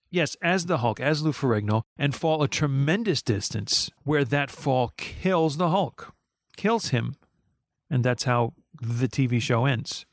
[0.10, 4.94] Yes, as the Hulk, as Lou Ferrigno, and fall a tremendous distance where that fall
[4.98, 6.14] kills the Hulk,
[6.56, 7.16] kills him.
[7.90, 10.06] And that's how the TV show ends.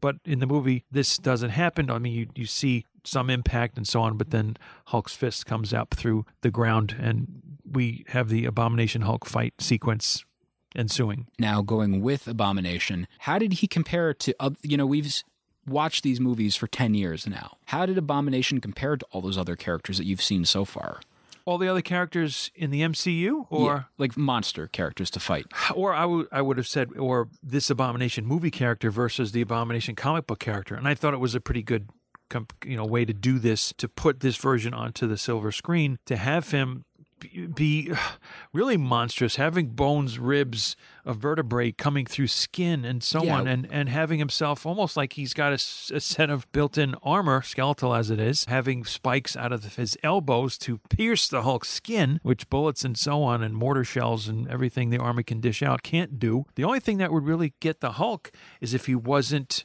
[0.00, 1.90] But in the movie, this doesn't happen.
[1.90, 5.72] I mean, you, you see some impact and so on, but then Hulk's fist comes
[5.72, 10.24] up through the ground, and we have the Abomination Hulk fight sequence
[10.74, 11.26] ensuing.
[11.38, 15.22] Now, going with Abomination, how did he compare to, you know, we've
[15.70, 17.56] watched these movies for 10 years now.
[17.66, 21.00] How did Abomination compare to all those other characters that you've seen so far?
[21.46, 25.46] All the other characters in the MCU, or Yeah, like monster characters to fight.
[25.74, 29.94] or I would I would have said, or this Abomination movie character versus the Abomination
[29.96, 31.88] comic book character, and I thought it was a pretty good,
[32.64, 36.16] you know, way to do this to put this version onto the silver screen to
[36.16, 36.84] have him
[37.54, 37.92] be-
[38.52, 43.36] really monstrous, having bones, ribs, a vertebrae coming through skin, and so Yeah.
[43.38, 47.94] on, and and having himself almost like he's got a set of built-in armor, skeletal
[47.94, 52.48] as it is, having spikes out of his elbows to pierce the Hulk's skin, which
[52.50, 56.18] bullets and so on, and mortar shells and everything the army can dish out can't
[56.18, 56.44] do.
[56.54, 59.64] The only thing that would really get the Hulk is if he wasn't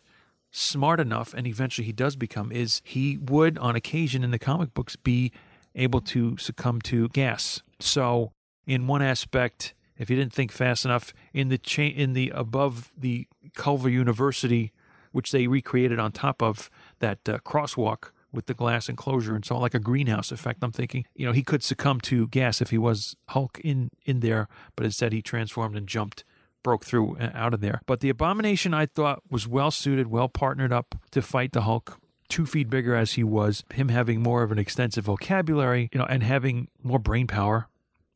[0.52, 4.74] smart enough, and eventually he does become, is he would on occasion in the comic
[4.74, 5.32] books be
[5.76, 7.62] able to succumb to gas.
[7.80, 8.32] So,
[8.66, 12.92] in one aspect, if you didn't think fast enough, in the cha- in the above
[12.98, 14.72] the Culver University,
[15.12, 16.70] which they recreated on top of
[17.00, 20.62] that uh, crosswalk with the glass enclosure and so on, like a greenhouse effect.
[20.62, 24.20] I'm thinking, you know, he could succumb to gas if he was Hulk in in
[24.20, 26.24] there, but instead he transformed and jumped
[26.64, 27.82] broke through uh, out of there.
[27.86, 32.00] But the Abomination, I thought, was well suited, well partnered up to fight the Hulk.
[32.28, 36.06] Two feet bigger as he was, him having more of an extensive vocabulary, you know,
[36.06, 37.68] and having more brain power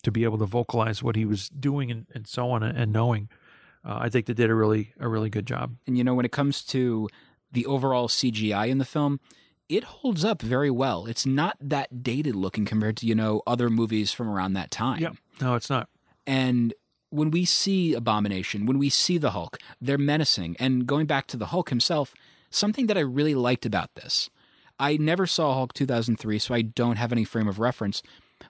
[0.04, 3.30] to be able to vocalize what he was doing and, and so on, and knowing.
[3.86, 5.76] Uh, I think they did a really a really good job.
[5.88, 7.08] And you know, when it comes to
[7.52, 9.20] the overall CGI in the film,
[9.68, 11.06] it holds up very well.
[11.06, 15.02] It's not that dated looking compared to, you know, other movies from around that time.
[15.02, 15.88] Yeah, no, it's not.
[16.26, 16.74] And
[17.12, 20.58] when we see Abomination, when we see the Hulk, they're menacing.
[20.60, 22.14] And going back to the Hulk himself,
[22.50, 24.30] something that I really liked about this,
[24.80, 28.02] I never saw Hulk 2003, so I don't have any frame of reference.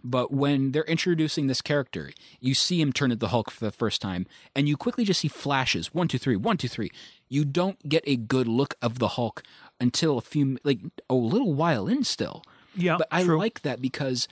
[0.03, 3.71] But when they're introducing this character, you see him turn into the Hulk for the
[3.71, 6.91] first time, and you quickly just see flashes one, two, three, one, two, three.
[7.27, 9.41] You don't get a good look of the Hulk
[9.81, 10.79] until a few, like
[11.09, 12.43] a little while in still.
[12.75, 13.39] Yeah, But I true.
[13.39, 14.27] like that because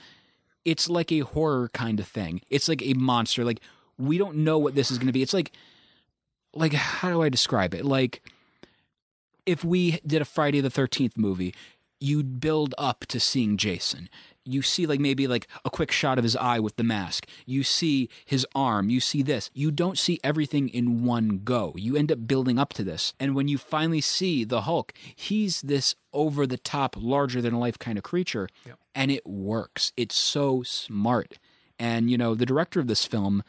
[0.64, 2.40] it's like a horror kind of thing.
[2.50, 3.44] It's like a monster.
[3.44, 3.60] Like
[3.98, 5.22] we don't know what this is going to be.
[5.22, 5.50] It's like
[6.54, 7.84] like how do I describe it?
[7.84, 8.22] Like
[9.48, 11.54] if we did a Friday the 13th movie,
[11.98, 14.10] you'd build up to seeing Jason.
[14.44, 17.26] You see like maybe like a quick shot of his eye with the mask.
[17.46, 19.50] You see his arm, you see this.
[19.54, 21.72] You don't see everything in one go.
[21.76, 23.14] You end up building up to this.
[23.18, 27.78] And when you finally see the Hulk, he's this over the top larger than life
[27.78, 28.48] kind of creature
[28.94, 29.92] and it works.
[29.96, 31.38] It's so smart.
[31.78, 33.42] And you know, the director of this film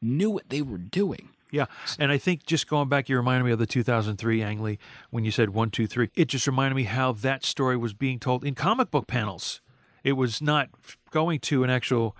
[0.00, 1.30] knew what they were doing.
[1.50, 1.66] Yeah,
[1.98, 4.78] and I think just going back, you reminded me of the 2003 Ang Lee
[5.10, 6.10] when you said one, two, three.
[6.14, 9.60] It just reminded me how that story was being told in comic book panels.
[10.04, 10.68] It was not
[11.10, 12.16] going to an actual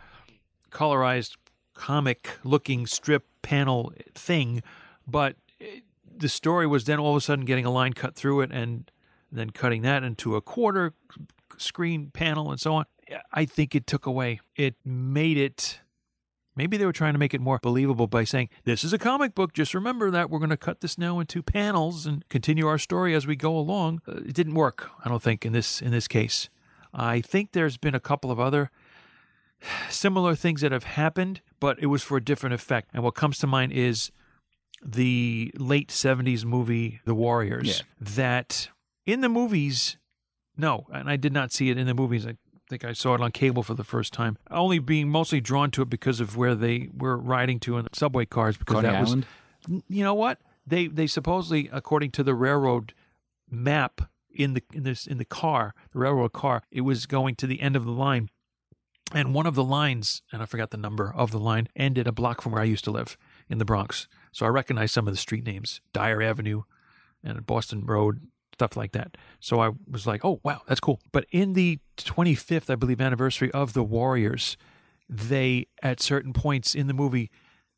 [0.71, 1.37] colorized
[1.75, 4.63] comic-looking strip panel thing,
[5.07, 5.85] but it,
[6.17, 8.91] the story was then all of a sudden getting a line cut through it, and
[9.31, 10.95] then cutting that into a quarter
[11.57, 12.85] screen panel and so on.
[13.33, 14.41] I think it took away.
[14.57, 15.81] It made it
[16.59, 19.33] Maybe they were trying to make it more believable by saying, This is a comic
[19.33, 19.53] book.
[19.53, 23.15] Just remember that we're going to cut this now into panels and continue our story
[23.15, 24.03] as we go along.
[24.09, 26.49] Uh, it didn't work, I don't think, in this in this case.
[26.93, 28.73] I think there's been a couple of other
[29.89, 32.91] similar things that have happened, but it was for a different effect.
[32.93, 34.11] And what comes to mind is
[34.85, 37.85] the late 70s movie The Warriors.
[38.01, 38.69] That
[39.07, 39.97] in the movies,
[40.57, 42.27] no, and I did not see it in the movies.
[42.27, 42.35] I
[42.69, 44.39] think I saw it on cable for the first time.
[44.51, 47.91] Only being mostly drawn to it because of where they were riding to in the
[47.93, 48.57] subway cars.
[48.57, 49.17] Because Coney that was,
[49.89, 52.95] you know what they they supposedly, according to the railroad
[53.51, 54.03] map
[54.35, 57.61] in the in this in the car, the railroad car, it was going to the
[57.61, 58.29] end of the line.
[59.15, 62.13] And one of the lines, and I forgot the number of the line, ended a
[62.13, 63.17] block from where I used to live
[63.49, 64.07] in the Bronx.
[64.33, 66.65] So I recognized some of the street names Dyer Avenue
[67.25, 68.21] and Boston Road,
[68.59, 69.17] stuff like that.
[69.41, 71.01] So I was like, oh, wow, that's cool.
[71.13, 74.57] But in the 25th, I believe, anniversary of the Warriors,
[75.09, 77.31] they, at certain points in the movie,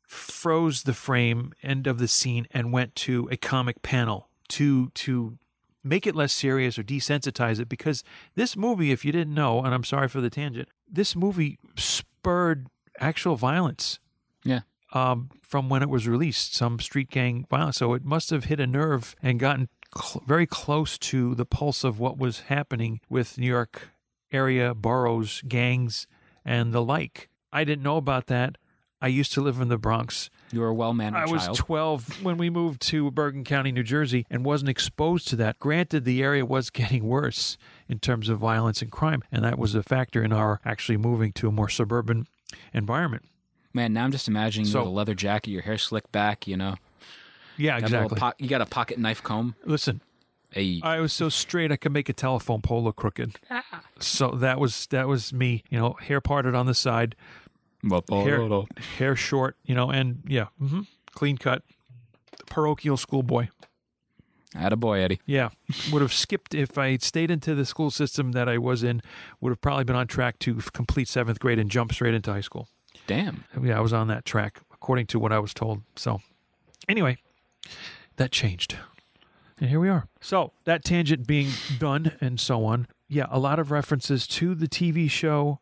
[0.07, 5.37] froze the frame end of the scene and went to a comic panel to to
[5.83, 8.03] make it less serious or desensitize it because
[8.35, 12.67] this movie if you didn't know and I'm sorry for the tangent this movie spurred
[12.99, 13.99] actual violence
[14.43, 14.61] Yeah.
[14.93, 17.77] um, from when it was released, some street gang violence.
[17.77, 21.83] So it must have hit a nerve and gotten cl- very close to the pulse
[21.83, 23.89] of what was happening with New York
[24.31, 26.07] area boroughs, gangs,
[26.45, 27.29] and the like.
[27.51, 28.57] I didn't know about that.
[29.03, 30.29] I used to live in the Bronx.
[30.51, 31.57] You were a well mannered I was child.
[31.57, 35.57] 12 when we moved to Bergen County, New Jersey, and wasn't exposed to that.
[35.57, 37.57] Granted, the area was getting worse
[37.89, 41.31] in terms of violence and crime, and that was a factor in our actually moving
[41.33, 42.27] to a more suburban
[42.73, 43.25] environment.
[43.73, 46.57] Man, now I'm just imagining you with a leather jacket, your hair slicked back, you
[46.57, 46.75] know.
[47.61, 48.19] Yeah, Got a little exactly.
[48.19, 49.55] po- you got a pocket knife comb.
[49.65, 50.01] Listen,
[50.51, 53.39] Hey, I was so straight I could make a telephone pole look crooked.
[53.99, 57.15] So that was that was me, you know, hair parted on the side,
[58.09, 58.49] hair,
[58.97, 60.81] hair short, you know, and yeah, hmm
[61.13, 61.63] clean cut,
[62.47, 63.47] parochial schoolboy.
[64.53, 65.21] Atta boy, Eddie.
[65.25, 65.49] Yeah,
[65.93, 69.01] would have skipped if I stayed into the school system that I was in.
[69.39, 72.33] Would have probably been on track to f- complete seventh grade and jump straight into
[72.33, 72.67] high school.
[73.07, 73.45] Damn.
[73.61, 75.83] Yeah, I was on that track according to what I was told.
[75.95, 76.21] So,
[76.89, 77.17] anyway,
[78.17, 78.77] that changed,
[79.59, 80.07] and here we are.
[80.19, 81.49] So that tangent being
[81.79, 82.87] done and so on.
[83.07, 85.59] Yeah, a lot of references to the TV show.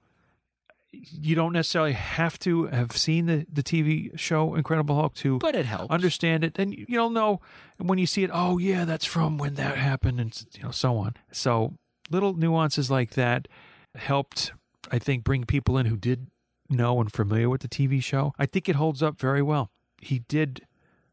[0.91, 5.55] You don't necessarily have to have seen the, the TV show Incredible Hulk to But
[5.55, 5.91] it helps.
[5.93, 7.41] understand it and you'll know
[7.77, 10.97] when you see it oh yeah that's from when that happened and you know so
[10.97, 11.75] on so
[12.09, 13.47] little nuances like that
[13.93, 14.51] helped
[14.91, 16.25] i think bring people in who did
[16.69, 19.69] know and familiar with the tv show i think it holds up very well
[20.01, 20.65] he did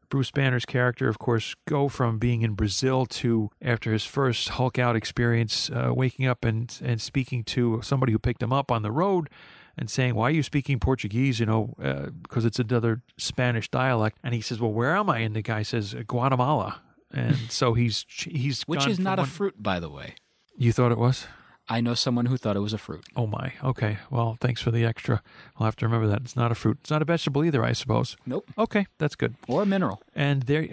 [0.09, 4.79] bruce banner's character of course go from being in brazil to after his first hulk
[4.79, 8.81] out experience uh, waking up and and speaking to somebody who picked him up on
[8.81, 9.29] the road
[9.77, 14.17] and saying, "Why are you speaking Portuguese?" You know, because it's another Spanish dialect.
[14.23, 16.81] And he says, "Well, where am I?" And the guy says, "Guatemala."
[17.11, 20.15] And so he's he's Which is not a fruit, by the way.
[20.57, 21.27] You thought it was?
[21.69, 23.03] I know someone who thought it was a fruit.
[23.15, 23.53] Oh my.
[23.63, 23.97] Okay.
[24.09, 25.21] Well, thanks for the extra.
[25.57, 26.77] I'll have to remember that it's not a fruit.
[26.81, 28.15] It's not a vegetable either, I suppose.
[28.25, 28.49] Nope.
[28.57, 29.35] Okay, that's good.
[29.47, 30.01] Or a mineral.
[30.15, 30.69] And there,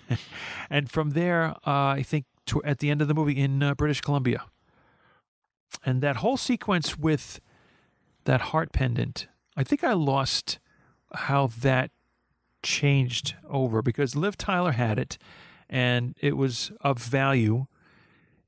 [0.70, 3.74] and from there, uh, I think to, at the end of the movie in uh,
[3.74, 4.44] British Columbia,
[5.84, 7.40] and that whole sequence with
[8.24, 10.58] that heart pendant, I think I lost
[11.14, 11.90] how that
[12.62, 15.18] changed over because Liv Tyler had it,
[15.68, 17.66] and it was of value,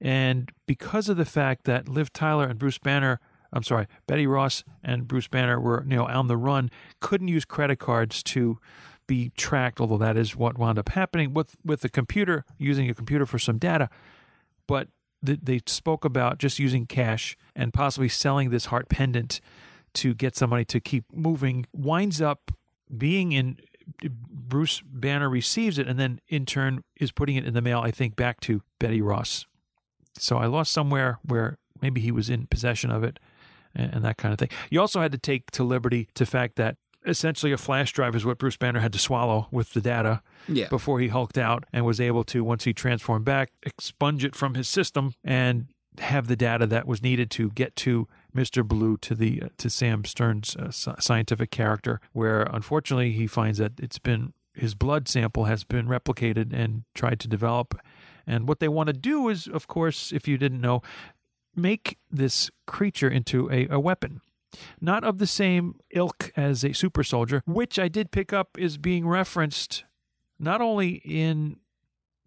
[0.00, 3.20] and because of the fact that Liv Tyler and Bruce Banner.
[3.52, 7.44] I'm sorry, Betty Ross and Bruce Banner were, you know, on the run, couldn't use
[7.44, 8.58] credit cards to
[9.06, 12.94] be tracked, although that is what wound up happening with with the computer, using a
[12.94, 13.88] computer for some data.
[14.66, 14.88] But
[15.24, 19.40] th- they spoke about just using cash and possibly selling this heart pendant
[19.94, 21.66] to get somebody to keep moving.
[21.72, 22.50] Winds up
[22.96, 23.58] being in
[24.10, 27.90] Bruce Banner receives it and then in turn is putting it in the mail, I
[27.90, 29.46] think, back to Betty Ross.
[30.18, 33.18] So I lost somewhere where maybe he was in possession of it
[33.74, 34.50] and, and that kind of thing.
[34.70, 38.24] You also had to take to liberty to fact that essentially a flash drive is
[38.24, 40.68] what Bruce Banner had to swallow with the data Yeah.
[40.68, 44.54] before he hulked out and was able to, once he transformed back, expunge it from
[44.54, 45.66] his system and
[45.98, 48.66] have the data that was needed to get to Mr.
[48.66, 53.72] Blue to the uh, to Sam Stern's uh, scientific character, where unfortunately he finds that
[53.78, 57.78] it's been his blood sample has been replicated and tried to develop.
[58.26, 60.82] And what they want to do is, of course, if you didn't know,
[61.54, 64.20] make this creature into a, a weapon.
[64.80, 68.78] Not of the same ilk as a super soldier, which I did pick up is
[68.78, 69.84] being referenced
[70.38, 71.58] not only in,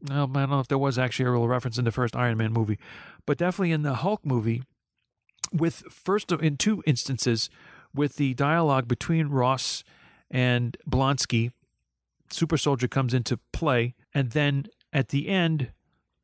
[0.10, 2.54] I don't know if there was actually a real reference in the first Iron Man
[2.54, 2.80] movie,
[3.26, 4.64] but definitely in the Hulk movie,
[5.54, 7.50] with first in two instances,
[7.94, 9.84] with the dialogue between Ross
[10.30, 11.52] and Blonsky,
[12.30, 15.72] super soldier comes into play, and then at the end,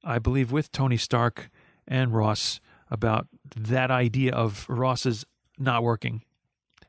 [0.04, 1.50] I believe with Tony Stark
[1.88, 5.26] and Ross about that idea of Ross's
[5.58, 6.24] not working.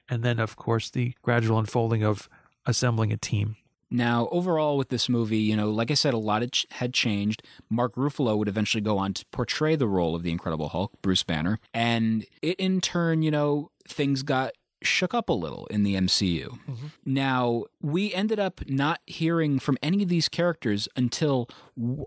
[0.08, 2.28] And then, of course, the gradual unfolding of
[2.66, 3.56] assembling a team.
[3.90, 6.92] Now, overall, with this movie, you know, like I said, a lot had ch- had
[6.92, 7.42] changed.
[7.70, 11.22] Mark Ruffalo would eventually go on to portray the role of the Incredible Hulk, Bruce
[11.22, 14.52] Banner, and it in turn, you know, things got
[14.82, 16.58] shook up a little in the MCU.
[17.04, 21.48] Now, we ended up not hearing from any of these characters until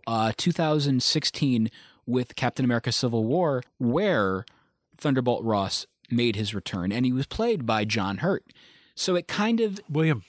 [0.05, 1.69] uh, 2016
[2.05, 4.45] with Captain America Civil War, where
[4.97, 8.45] Thunderbolt Ross made his return, and he was played by John Hurt.
[8.95, 10.23] So it kind of, William.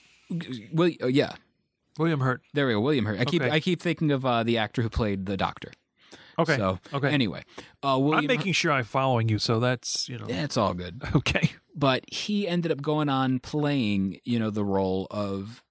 [0.73, 1.33] well, oh, yeah,
[1.97, 2.41] William Hurt.
[2.53, 3.19] there we go, William Hurt.
[3.19, 3.51] I keep Okay.
[3.51, 5.71] I keep thinking of uh, the actor who played the Doctor.
[6.37, 6.55] Okay.
[6.55, 7.09] So Okay.
[7.09, 7.43] anyway,
[7.83, 10.73] uh, William I'm making sure I'm following you, so that's you know Yeah, it's all
[10.73, 11.01] good.
[11.15, 11.51] okay.
[11.79, 15.63] But he ended up going on playing, you know, the role of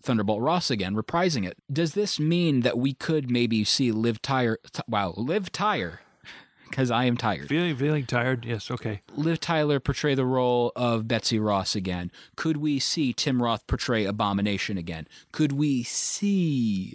[0.00, 1.56] Thunderbolt Ross again, reprising it.
[1.72, 4.60] Does this mean that we could maybe see Liv Tyler?
[4.72, 6.00] T- wow, Liv Tyler,
[6.70, 7.48] because I am tired.
[7.48, 8.44] Feeling feeling tired.
[8.44, 8.70] Yes.
[8.70, 9.02] Okay.
[9.16, 12.12] Liv Tyler portray the role of Betsy Ross again?
[12.36, 15.08] Could we see Tim Roth portray Abomination again?
[15.32, 16.94] Could we see,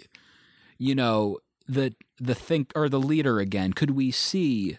[0.78, 1.36] you know,
[1.68, 3.74] the the think or the leader again?
[3.74, 4.78] Could we see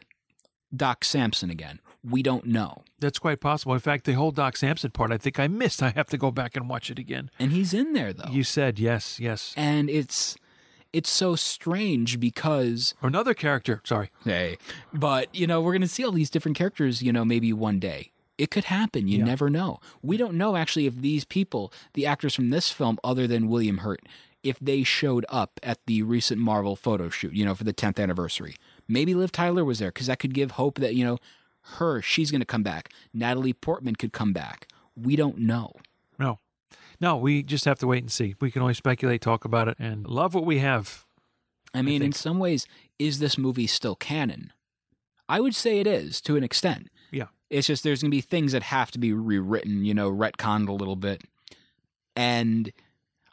[0.76, 1.82] Doc Samson again?
[2.10, 2.84] We don't know.
[3.00, 3.74] That's quite possible.
[3.74, 5.82] In fact, the whole Doc Samson part, I think I missed.
[5.84, 7.30] I have to go back and watch it again.
[7.40, 8.30] And he's in there though.
[8.30, 9.54] You said yes, yes.
[9.58, 10.36] and it's
[10.94, 13.82] it's so strange because Or another character.
[13.84, 14.12] Sorry.
[14.24, 14.58] hey
[14.94, 17.80] but you know we're going to see all these different characters you know maybe one
[17.80, 19.26] day it could happen you Yeah.
[19.26, 23.28] never know we don't know actually if these people the actors from this film other
[23.28, 24.02] than william hurt
[24.44, 28.02] if they showed up at the recent marvel photo shoot you know for the 10th
[28.02, 28.56] anniversary
[28.88, 31.18] maybe liv tyler was there because that could give hope that you know
[31.74, 35.72] her she's going to come back natalie portman could come back we don't know
[36.18, 36.40] No.
[37.02, 38.36] No, we just have to wait and see.
[38.40, 41.06] We can only speculate, talk about it, and love what we have.
[41.74, 42.66] I mean, in some ways,
[42.98, 44.54] is this movie still canon?
[45.28, 46.90] I would say it is to an extent.
[47.12, 47.28] Yeah.
[47.50, 50.70] It's just there's going to be things that have to be rewritten, you know, retconned
[50.70, 51.24] a little bit.
[52.16, 52.72] And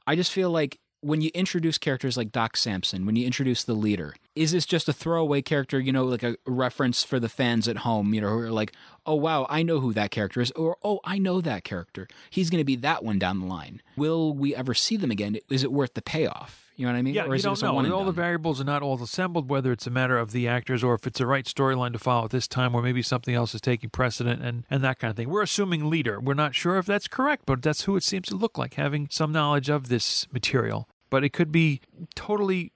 [0.09, 3.75] I just feel like when you introduce characters like Doc Samson, when you introduce the
[3.75, 7.67] leader, is this just a throwaway character, you know, like a reference for the fans
[7.67, 8.73] at home, you know, who are like,
[9.05, 12.07] oh, wow, I know who that character is, or oh, I know that character.
[12.31, 13.83] He's going to be that one down the line.
[13.97, 15.39] Will we ever see them again?
[15.51, 16.62] Is it worth the payoff?
[16.77, 17.15] You know what I mean?
[17.15, 17.95] Yeah, or is it don't know.
[17.95, 20.95] All the variables are not all assembled, whether it's a matter of the actors or
[20.95, 23.61] if it's the right storyline to follow at this time, or maybe something else is
[23.61, 25.29] taking precedent and, and that kind of thing.
[25.29, 26.19] We're assuming leader.
[26.19, 29.09] We're not sure if that's correct, but that's who it seems to look like, having
[29.11, 30.89] some knowledge of this material.
[31.11, 31.83] But it could be
[32.15, 32.73] totally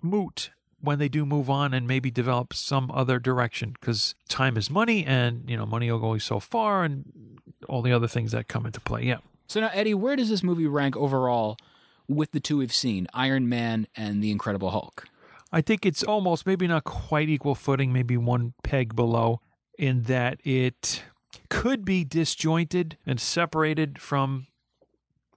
[0.00, 0.50] moot
[0.80, 5.04] when they do move on and maybe develop some other direction because time is money
[5.04, 8.64] and you know money will go so far and all the other things that come
[8.64, 9.18] into play yeah
[9.48, 11.56] So now, Eddie, where does this movie rank overall
[12.08, 15.06] with the two we've seen, Iron Man and The Incredible Hulk?
[15.52, 19.40] I think it's almost maybe not quite equal footing, maybe one peg below,
[19.78, 21.04] in that it
[21.48, 24.46] could be disjointed and separated from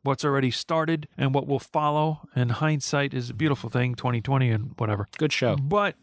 [0.04, 2.28] what's already started and what will follow.
[2.36, 5.08] And hindsight is a beautiful thing, 2020 and whatever.
[5.18, 5.56] Good show.
[5.56, 5.96] But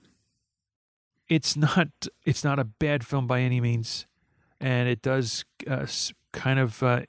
[1.28, 1.88] it's not
[2.24, 4.06] it's not a bad film by any means,
[4.60, 5.86] and it does uh,
[6.32, 7.02] kind of uh,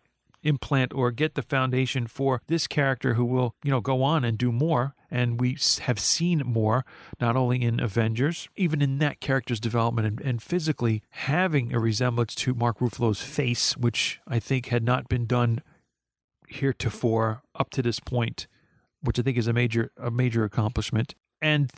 [0.43, 4.37] implant or get the foundation for this character who will you know go on and
[4.37, 4.95] do more.
[5.11, 6.85] And we have seen more,
[7.19, 12.35] not only in Avengers, even in that character's development and, and physically having a resemblance
[12.35, 15.63] to Mark Ruffalo's face, which I think had not been done
[16.47, 18.47] heretofore up to this point,
[19.01, 21.71] which I think is a major a major accomplishment, and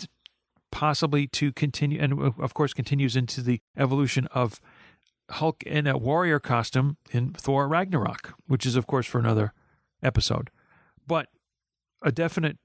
[0.72, 4.60] possibly to continue, and of course continues into the evolution of
[5.32, 9.54] Hulk in a warrior costume in Thor Ragnarok, which is of course for another
[10.04, 10.50] episode,
[11.08, 11.28] but
[12.02, 12.58] a definite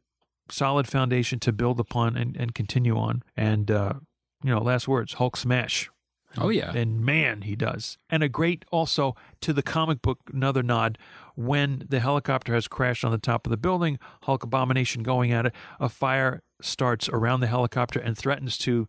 [0.51, 3.23] solid foundation to build upon and, and continue on.
[3.37, 3.95] And uh,
[4.43, 5.91] you know, last words, Hulk smash.
[6.39, 6.73] Oh, yeah.
[6.73, 7.97] And man, he does.
[8.11, 10.99] And a great also to the comic book, another nod
[11.35, 15.47] when the helicopter has crashed on the top of the building, Hulk Abomination going at
[15.47, 18.87] it, a fire starts around the helicopter and threatens to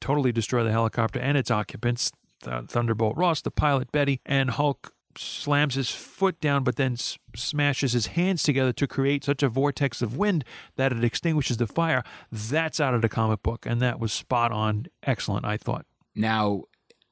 [0.00, 2.12] totally destroy the helicopter and its occupants,
[2.44, 7.16] Th- Thunderbolt Ross, the pilot Betty, and Hulk slams his foot down but then s-
[7.34, 10.44] smashes his hands together to create such a vortex of wind
[10.76, 12.04] that it extinguishes the fire.
[12.30, 15.86] That's out of the comic book and that was spot on excellent, I thought.
[16.14, 16.64] Now,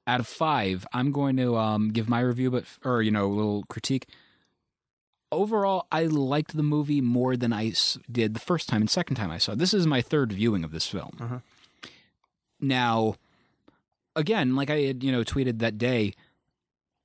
[0.07, 3.33] out of five, I'm going to um, give my review, but or you know, a
[3.33, 4.07] little critique.
[5.33, 7.73] Overall, I liked the movie more than I
[8.13, 9.53] did the first time and second time I saw.
[9.53, 9.59] it.
[9.59, 11.43] This is my third viewing of this film.
[12.61, 13.17] Now,
[14.17, 16.13] again, like I had you know tweeted that day,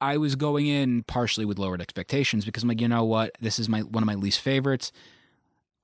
[0.02, 3.60] I was going in partially with lowered expectations because I'm like, you know what, this
[3.60, 4.92] is my one of my least favorites.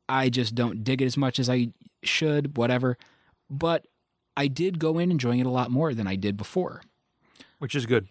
[0.08, 1.70] I just don't dig it as much as I
[2.04, 2.98] should, whatever.
[3.50, 3.88] But
[4.38, 6.82] I did go in enjoying it a lot more than I did before.
[7.60, 8.08] Which is good.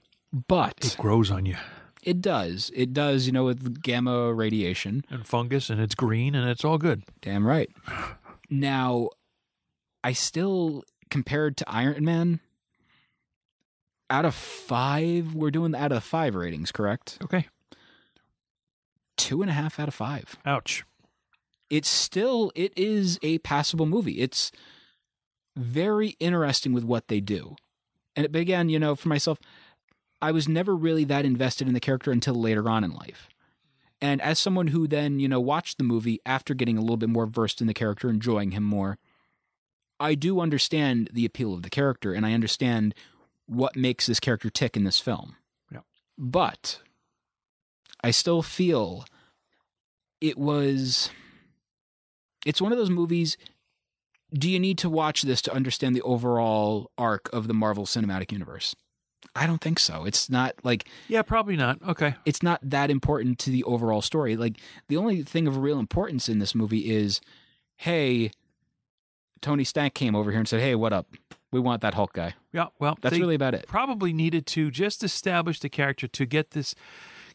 [0.48, 1.56] But It grows on you.
[2.02, 2.72] it does.
[2.74, 5.04] It does, you know, with gamma radiation.
[5.08, 7.04] And fungus and it's green and it's all good.
[7.20, 7.70] Damn right.
[8.50, 9.10] Now,
[10.02, 12.40] I still, compared to Iron Man,
[14.10, 17.18] out of five, we're doing the out of five ratings, correct?
[17.22, 17.48] Okay.
[19.16, 20.36] Two and a half out of five.
[20.44, 20.84] Ouch.
[21.70, 24.20] It's still, it is a passable movie.
[24.20, 24.52] It's
[25.56, 27.56] very interesting with what they do.
[28.16, 29.38] And it began, you know, for myself,
[30.20, 33.28] I was never really that invested in the character until later on in life.
[34.00, 37.08] And as someone who then, you know, watched the movie after getting a little bit
[37.08, 38.98] more versed in the character, enjoying him more,
[39.98, 42.94] I do understand the appeal of the character and I understand
[43.46, 45.36] what makes this character tick in this film.
[45.70, 45.80] Yeah.
[46.16, 46.80] But
[48.02, 49.04] I still feel
[50.20, 51.10] it was
[52.46, 53.36] it's one of those movies
[54.32, 58.32] do you need to watch this to understand the overall arc of the Marvel Cinematic
[58.32, 58.74] Universe?
[59.36, 60.04] I don't think so.
[60.04, 61.80] It's not like Yeah, probably not.
[61.82, 62.14] Okay.
[62.24, 64.36] it's not that important to the overall story.
[64.36, 64.56] Like
[64.88, 67.20] the only thing of real importance in this movie is,
[67.76, 68.30] hey,
[69.44, 71.06] Tony Stark came over here and said, "Hey, what up?
[71.50, 73.66] We want that Hulk guy." Yeah, well, That's really about it.
[73.68, 76.74] Probably needed to just establish the character to get this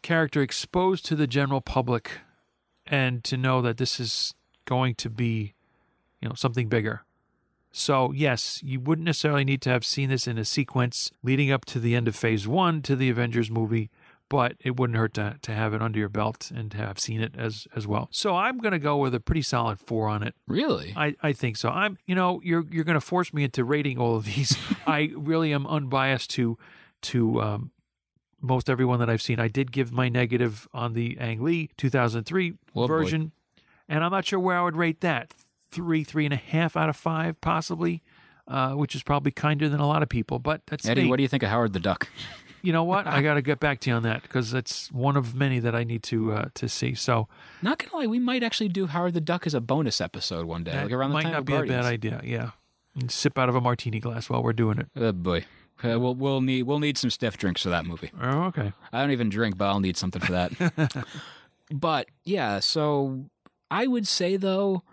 [0.02, 2.22] character exposed to the general public
[2.88, 4.34] and to know that this is
[4.66, 5.54] going to be,
[6.20, 7.04] you know, something bigger.
[7.72, 11.66] So, yes, you wouldn't necessarily need to have seen this in a sequence leading up
[11.66, 13.92] to the end of phase one to the Avengers movie,
[14.30, 17.20] but it wouldn't hurt to, to have it under your belt and to have seen
[17.20, 18.08] it as, as well.
[18.12, 20.36] So, I'm going to go with a pretty solid four on it.
[20.48, 20.94] Really?
[20.96, 21.70] I, I think so.
[21.70, 24.56] I'm you know you're you're going to force me into rating all of these.
[24.88, 26.58] I really am unbiased to
[27.02, 27.72] to um,
[28.42, 29.40] most everyone that I've seen.
[29.40, 32.88] I did give my negative on the Ang Lee 2003 Oh, boy.
[32.88, 33.32] version,
[33.88, 35.34] and I'm not sure where I would rate that.
[35.72, 38.02] Three three and a half out of five possibly.
[38.48, 41.08] Uh, which is probably kinder than a lot of people, but that's Eddie, me.
[41.12, 42.10] what do you think of Howard the Duck?
[42.62, 43.08] you know what?
[43.08, 45.76] I got to get back to you on that because it's one of many that
[45.76, 46.94] I need to uh, to see.
[46.96, 47.28] So
[47.62, 50.64] Not gonna lie, we might actually do Howard the Duck as a bonus episode one
[50.64, 51.80] day, like around the might time not be Guardians.
[51.80, 52.22] a bad idea.
[52.24, 52.52] Yeah,
[53.00, 54.88] and sip out of a martini glass while we're doing it.
[54.96, 55.46] Oh boy,
[55.84, 58.12] uh, we'll we'll need we'll need some stiff drinks for that movie.
[58.22, 58.74] Oh, okay.
[58.92, 61.06] I don't even drink, but I'll need something for that.
[61.72, 63.26] but yeah, so
[63.72, 64.84] I would say though,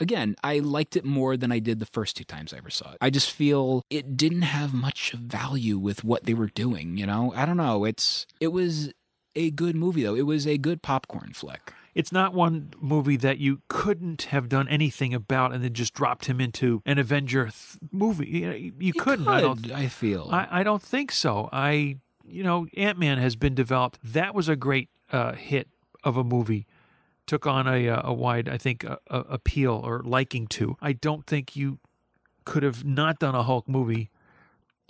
[0.00, 2.92] again, I liked it more than I did the first two times I ever saw
[2.92, 2.98] it.
[3.00, 6.96] I just feel it didn't have much value with what they were doing.
[6.96, 7.84] You know, I don't know.
[7.84, 8.92] It's it was
[9.36, 10.14] a good movie though.
[10.16, 11.72] It was a good popcorn flick.
[11.94, 16.26] It's not one movie that you couldn't have done anything about and then just dropped
[16.26, 18.28] him into an Avenger th- movie.
[18.28, 19.26] You, know, you- you couldn't.
[19.26, 19.72] I don't.
[19.72, 20.28] I feel.
[20.30, 21.48] I, I don't think so.
[21.52, 23.98] I, you know, Ant Man has been developed.
[24.04, 25.66] That was a great uh, hit
[26.04, 26.66] of a movie.
[27.28, 30.76] Took on a uh, a wide, I think, uh, uh, appeal or liking to.
[30.80, 31.78] I don't think you
[32.44, 34.10] could have not done a Hulk movie,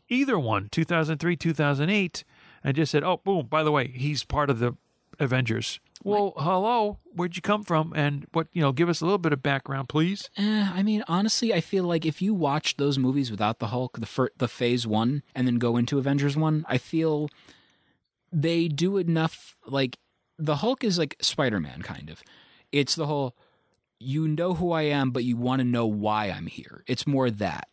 [0.09, 2.25] either one, 2003, 2008,
[2.63, 4.77] and just said, oh, boom, by the way, he's part of the
[5.19, 5.81] Avengers.
[6.05, 7.93] Well, hello, where'd you come from?
[7.97, 10.31] And what, you know, give us a little bit of background, please.
[10.37, 13.99] Eh, I mean, honestly, I feel like if you watch those movies without the Hulk,
[13.99, 17.29] the fir- the Phase One, and then go into Avengers One, I feel
[18.31, 19.57] they do enough.
[19.67, 19.99] Like
[20.39, 22.23] the Hulk is like Spider Man, kind of.
[22.71, 23.35] It's the whole
[23.99, 26.85] you know who I am, but you want to know why I'm here.
[26.87, 27.69] It's more that.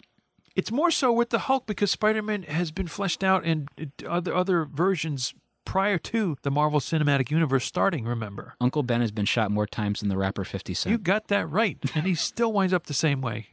[0.55, 3.67] It's more so with the Hulk because Spider-Man has been fleshed out in
[4.07, 5.33] other other versions
[5.65, 8.05] prior to the Marvel Cinematic Universe starting.
[8.05, 10.91] Remember, Uncle Ben has been shot more times than the rapper Fifty Cent.
[10.91, 13.47] you got that right, and he still winds up the same way,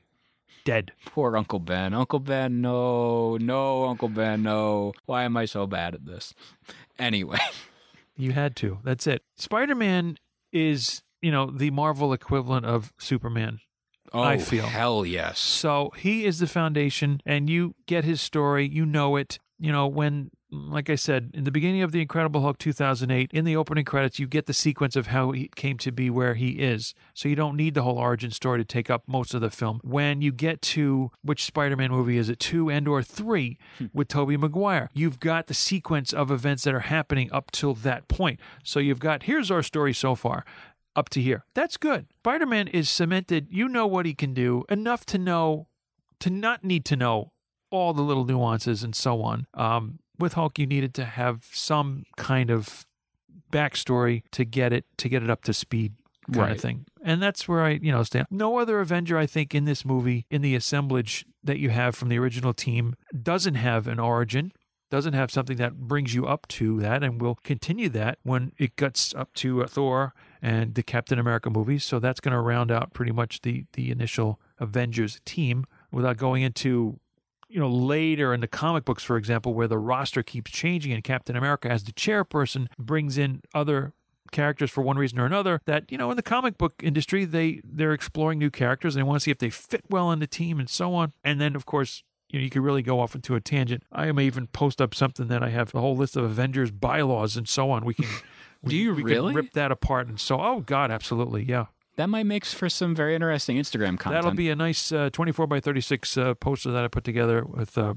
[0.64, 0.92] dead.
[1.04, 1.92] Poor Uncle Ben.
[1.92, 4.92] Uncle Ben, no, no, Uncle Ben, no.
[5.06, 6.34] Why am I so bad at this?
[6.98, 7.38] Anyway.
[8.16, 8.78] You had to.
[8.84, 9.22] That's it.
[9.36, 10.16] Spider-Man
[10.52, 13.60] is, you know, the Marvel equivalent of Superman.
[14.12, 14.66] Oh, I feel.
[14.66, 15.38] hell yes.
[15.38, 18.68] So he is the foundation, and you get his story.
[18.68, 19.38] You know it.
[19.58, 23.44] You know, when, like I said, in the beginning of The Incredible Hulk 2008, in
[23.46, 26.50] the opening credits, you get the sequence of how he came to be where he
[26.50, 26.94] is.
[27.14, 29.80] So you don't need the whole origin story to take up most of the film.
[29.82, 33.58] When you get to which Spider Man movie is it, two and or three
[33.94, 38.08] with Tobey Maguire, you've got the sequence of events that are happening up till that
[38.08, 38.38] point.
[38.62, 40.44] So you've got here's our story so far
[40.94, 41.44] up to here.
[41.54, 42.06] That's good.
[42.18, 43.48] Spider Man is cemented.
[43.50, 45.68] You know what he can do enough to know,
[46.20, 47.32] to not need to know
[47.70, 49.46] all the little nuances and so on.
[49.54, 52.86] Um, with Hulk, you needed to have some kind of
[53.50, 55.94] backstory to get it to get it up to speed
[56.26, 56.52] kind Right.
[56.52, 56.86] of thing.
[57.04, 58.28] And that's where I, you know, stand.
[58.30, 62.08] No other Avenger, I think, in this movie, in the assemblage that you have from
[62.08, 64.52] the original team, doesn't have an origin
[64.90, 68.76] doesn't have something that brings you up to that and will continue that when it
[68.76, 70.12] gets up to uh, Thor
[70.42, 71.82] and the Captain America movies.
[71.82, 76.42] So that's going to round out pretty much the the initial Avengers team without going
[76.42, 77.00] into
[77.52, 81.04] you know later in the comic books for example where the roster keeps changing and
[81.04, 83.92] Captain America as the chairperson brings in other
[84.30, 87.60] characters for one reason or another that you know in the comic book industry they
[87.64, 90.26] they're exploring new characters and they want to see if they fit well in the
[90.26, 92.02] team and so on and then of course
[92.32, 93.82] you know, you could really go off into a tangent.
[93.92, 97.36] I may even post up something that I have a whole list of Avengers bylaws
[97.36, 97.84] and so on.
[97.84, 98.06] We can,
[98.62, 99.34] we, Do you we really?
[99.34, 100.40] can rip that apart and so.
[100.40, 101.66] Oh God, absolutely, yeah.
[101.96, 104.22] That might make for some very interesting Instagram content.
[104.22, 107.76] That'll be a nice uh, twenty-four by thirty-six uh, poster that I put together with
[107.76, 107.94] uh,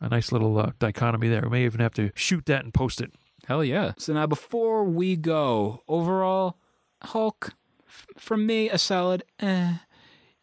[0.00, 1.42] a nice little uh, dichotomy there.
[1.42, 3.12] We may even have to shoot that and post it.
[3.46, 3.92] Hell yeah.
[3.98, 6.58] So now before we go, overall,
[7.02, 7.54] Hulk,
[7.88, 9.74] f- from me, a solid eh.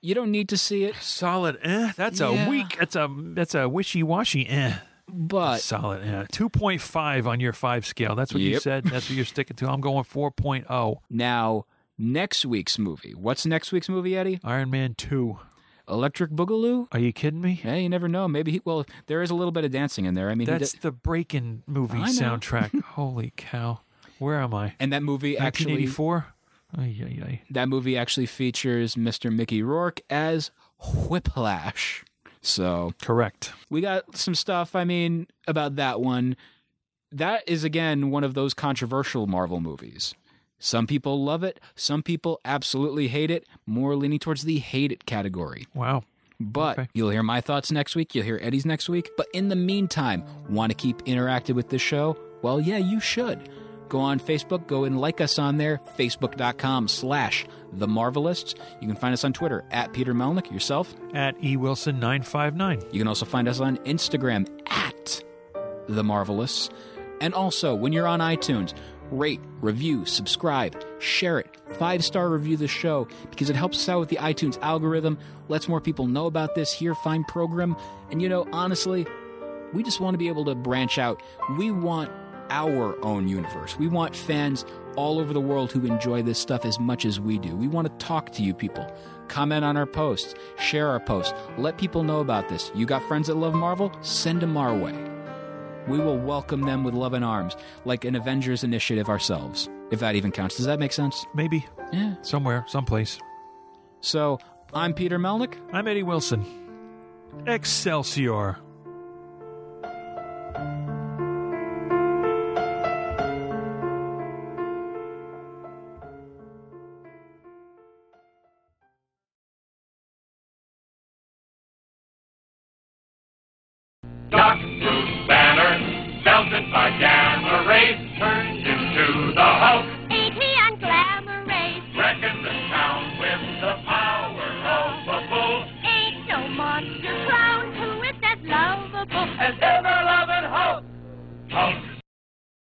[0.01, 1.57] You don't need to see it, Solid.
[1.63, 1.91] Eh.
[1.95, 2.45] That's Yeah.
[2.45, 2.77] a weak.
[2.77, 4.47] That's a that's a wishy washy.
[4.47, 4.75] Eh.
[5.07, 6.05] but Solid.
[6.05, 6.25] Eh.
[6.31, 8.15] Two point five on your five scale.
[8.15, 8.83] That's what you said.
[8.83, 9.69] That's what you're sticking to.
[9.69, 10.33] I'm going four
[10.69, 11.01] oh.
[11.09, 11.65] now
[11.97, 13.13] next week's movie.
[13.13, 14.39] What's next week's movie, Eddie?
[14.43, 15.39] Iron Man two.
[15.87, 16.87] Electric Boogaloo?
[16.91, 17.53] Are you kidding me?
[17.53, 18.27] Hey, you never know.
[18.27, 20.31] Maybe he, well, there is a little bit of dancing in there.
[20.31, 22.81] I mean, That's did, the Breakin' movie soundtrack.
[22.83, 23.81] Holy cow!
[24.17, 24.73] Where am I?
[24.79, 26.25] and that movie actually 1984.
[26.77, 27.41] Ay, ay, ay.
[27.51, 29.31] that movie actually features Mr.
[29.31, 30.49] Mickey Rourke as
[31.07, 32.03] Whiplash.
[32.41, 33.53] So Correct.
[33.69, 34.75] we got some stuff.
[34.75, 36.35] I mean, about that one.
[37.11, 40.15] That is again one of those controversial Marvel movies.
[40.59, 41.59] Some people love it.
[41.75, 43.45] Some people absolutely hate it.
[43.65, 45.67] More leaning towards the hate it category.
[45.73, 46.03] Wow.
[46.39, 46.89] But Okay.
[46.93, 48.13] you'll hear my thoughts next week.
[48.15, 49.09] You'll hear Eddie's next week.
[49.17, 52.17] But in the meantime, want to keep interactive with this show?
[52.41, 53.49] Well, yeah, you should.
[53.87, 58.55] Go on Facebook, go and like us on there, facebook.com slash the Marvelists.
[58.81, 60.95] You can find us on Twitter at Peter Melnick, yourself.
[61.13, 62.81] At E Wilson nine five nine.
[62.91, 65.23] You can also find us on Instagram at
[65.87, 66.71] the Marvelists.
[67.21, 68.73] And also, when you're on iTunes,
[69.11, 73.99] rate, review, subscribe, share it, five star review the show because it helps us out
[73.99, 75.17] with the iTunes algorithm,
[75.47, 77.75] lets more people know about this here fine program.
[78.11, 79.05] And you know, honestly,
[79.73, 81.21] we just want to be able to branch out.
[81.57, 82.11] We want
[82.49, 83.77] our own universe.
[83.77, 84.65] We want fans
[84.95, 87.55] all over the world who enjoy this stuff as much as we do.
[87.55, 88.87] We want to talk to you people.
[89.27, 92.71] Comment on our posts, share our posts, let people know about this.
[92.75, 93.91] You got friends that love Marvel?
[94.01, 95.14] Send them our way.
[95.87, 97.55] We will welcome them with love and arms,
[97.85, 100.57] like an Avengers initiative ourselves, if that even counts.
[100.57, 101.25] Does that make sense?
[101.35, 102.15] Maybe Yeah.
[102.23, 103.19] somewhere, someplace.
[104.01, 104.39] So,
[104.73, 105.53] I'm Peter Melnick.
[105.71, 106.43] I'm Eddie Wilson.
[107.45, 108.57] Excelsior.